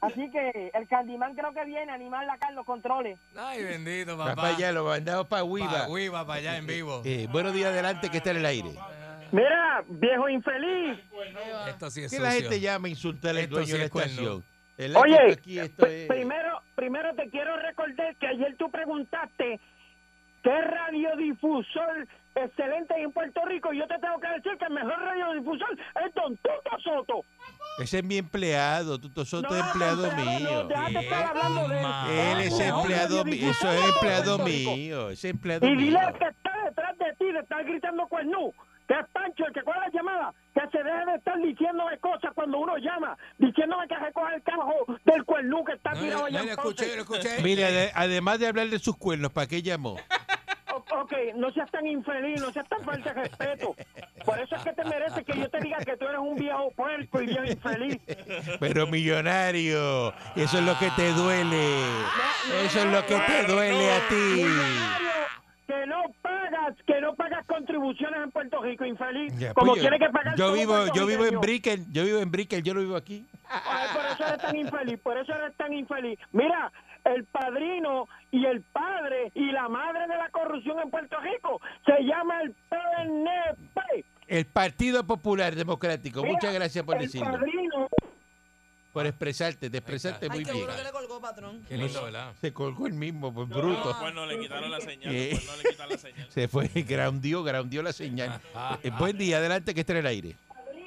[0.00, 3.18] Así que el Candimán creo que viene a animarla acá en los controles.
[3.36, 4.34] Ay, bendito, papá.
[4.34, 5.86] para allá, lo mandamos para Pa' Huiva.
[5.88, 7.02] Huiva, para allá en vivo.
[7.04, 8.70] Eh, buenos días, adelante que esté en el aire.
[9.30, 10.98] Mira, viejo infeliz.
[11.68, 12.22] Esto sí es Que sucio.
[12.24, 14.44] la gente llama a insultar al Esto dueño sí de la estación.
[14.76, 18.70] ¿Verdad que Oye, esto aquí esto es- primero, primero te quiero recordar que ayer tú
[18.72, 19.60] preguntaste
[20.42, 24.98] qué radiodifusor excelente en Puerto Rico y yo te tengo que decir que el mejor
[24.98, 27.24] radiodifusor es Don Tuto Soto.
[27.78, 30.50] ese es mi empleado, Tuto Soto No, es empleado empleado, mío.
[30.62, 31.86] no, déjate estar hablando de él.
[32.10, 36.08] Él es empleado mío, eso es empleado mío, ese es empleado Y dile mío.
[36.08, 38.54] al que está detrás de ti de estar gritando cuernú,
[38.88, 42.32] que es Pancho, el que coge la llamada, que se deje de estar diciéndome cosas
[42.34, 44.74] cuando uno llama, diciéndome que recoge el cajo
[45.04, 47.42] del cuernú que está No, tirado no, allá no, escuché, escuché.
[47.42, 49.96] Mire, ade- además de hablar de sus cuernos, ¿para qué llamó?
[51.00, 53.74] Ok, no seas tan infeliz, no seas tan falta de respeto.
[54.24, 56.70] Por eso es que te mereces que yo te diga que tú eres un viejo
[56.72, 57.98] puerco y viejo infeliz.
[58.60, 61.76] Pero millonario, eso es lo que te duele.
[62.64, 64.14] Eso es lo que te duele a ti.
[64.14, 65.08] Millonario,
[65.66, 69.32] Que no pagas, que no pagas contribuciones en Puerto Rico, infeliz.
[69.38, 71.40] Ya, como pues yo- tiene que pagar yo vivo, yo vivo en.
[71.40, 73.24] Brickell, yo vivo en Brickell, yo no vivo aquí.
[73.48, 76.18] Ay, por eso eres tan infeliz, por eso eres tan infeliz.
[76.32, 76.70] Mira,
[77.04, 82.02] el padrino y el padre y la madre de la corrupción en Puerto Rico se
[82.02, 84.04] llama el PNP.
[84.26, 86.22] El Partido Popular Democrático.
[86.22, 87.30] Mira, Muchas gracias por decirlo.
[87.32, 87.88] padrino,
[88.92, 90.64] Por expresarte, te expresaste muy Ay, qué bien.
[90.64, 91.62] bueno que le colgó, patrón.
[91.68, 92.32] Qué lindo, ¿verdad?
[92.40, 93.94] Se colgó el mismo, pues bruto.
[94.00, 95.14] Pues no le quitaron la señal.
[95.14, 95.30] Eh.
[95.32, 96.26] Pues no le quitaron la señal.
[96.30, 98.40] Se fue, groundió, groundió la señal.
[98.82, 100.36] Eh, buen día, adelante que esté en el aire.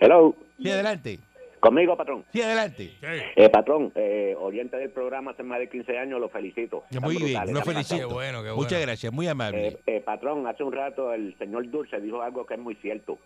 [0.02, 1.20] Hello, Sí, adelante.
[1.66, 2.24] Conmigo, patrón.
[2.32, 2.91] Sí, adelante.
[3.36, 6.84] Eh, patrón, eh, oyente del programa hace más de 15 años, lo felicito.
[7.01, 8.07] Muy bien, lo felicito.
[8.07, 8.55] Qué bueno, qué bueno.
[8.57, 9.68] Muchas gracias, muy amable.
[9.70, 13.18] Eh, eh, patrón, hace un rato el señor Dulce dijo algo que es muy cierto.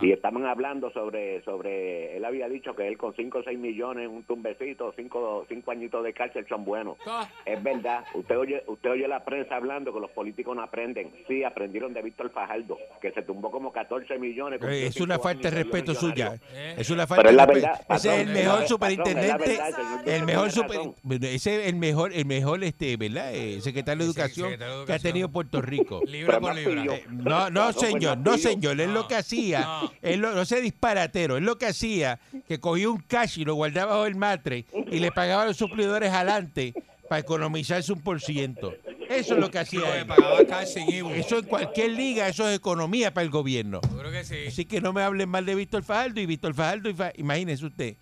[0.00, 4.08] Y estaban hablando sobre, sobre, él había dicho que él con 5 o 6 millones,
[4.08, 6.96] un tumbecito, 5 cinco añitos de cárcel son buenos.
[7.06, 11.10] Ah, Es verdad, usted oye, usted oye la prensa hablando que los políticos no aprenden.
[11.28, 14.60] Sí, aprendieron de Víctor Fajardo, que se tumbó como 14 millones.
[14.62, 16.38] Eh, es una cinco falta de respeto suya.
[16.52, 16.74] Eh.
[16.78, 17.72] Es una Pero falta es la de respeto.
[17.78, 19.52] verdad, Ese es el es mejor superintendente.
[20.06, 20.80] es el mejor super,
[21.22, 23.34] ese es el mejor, el mejor, este, ¿verdad?
[23.34, 26.00] Eh, secretario de Educación secretario de que ha tenido Puerto Rico.
[26.06, 26.94] Libra Pero por libra.
[26.96, 28.80] Eh, No, no, señor, no, señor.
[28.80, 29.92] Él lo que hacía, no.
[30.02, 32.18] él lo, no se disparatero, él lo que hacía,
[32.48, 35.56] que cogía un cash y lo guardaba bajo el matre y le pagaba a los
[35.56, 36.74] suplidores adelante
[37.08, 38.72] para economizarse un por ciento.
[39.08, 40.06] Eso es lo que hacía él.
[40.06, 40.76] pagaba cash.
[41.16, 43.80] Eso en cualquier liga, eso es economía para el gobierno.
[43.82, 44.36] Seguro que sí.
[44.46, 47.66] Así que no me hablen mal de Víctor Fajardo y Víctor Fajardo, y Fa- imagínese
[47.66, 47.96] usted,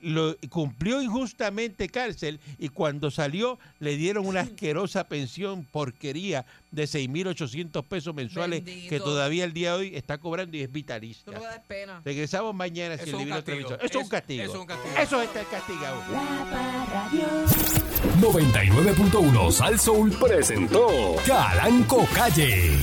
[0.00, 7.84] lo cumplió injustamente cárcel y cuando salió le dieron una asquerosa pensión porquería de 6.800
[7.84, 8.90] pesos mensuales Bendito.
[8.90, 11.32] que todavía el día de hoy está cobrando y es vitalista.
[11.32, 12.02] no pena.
[12.04, 13.78] Regresamos mañana si el televisor.
[13.82, 14.42] Eso es un castigo.
[14.42, 14.94] eso es un castigo.
[14.98, 16.02] Eso está castigado.
[16.12, 17.26] La Parradio.
[18.20, 22.78] 99.1 Sal Soul presentó Calanco Calle.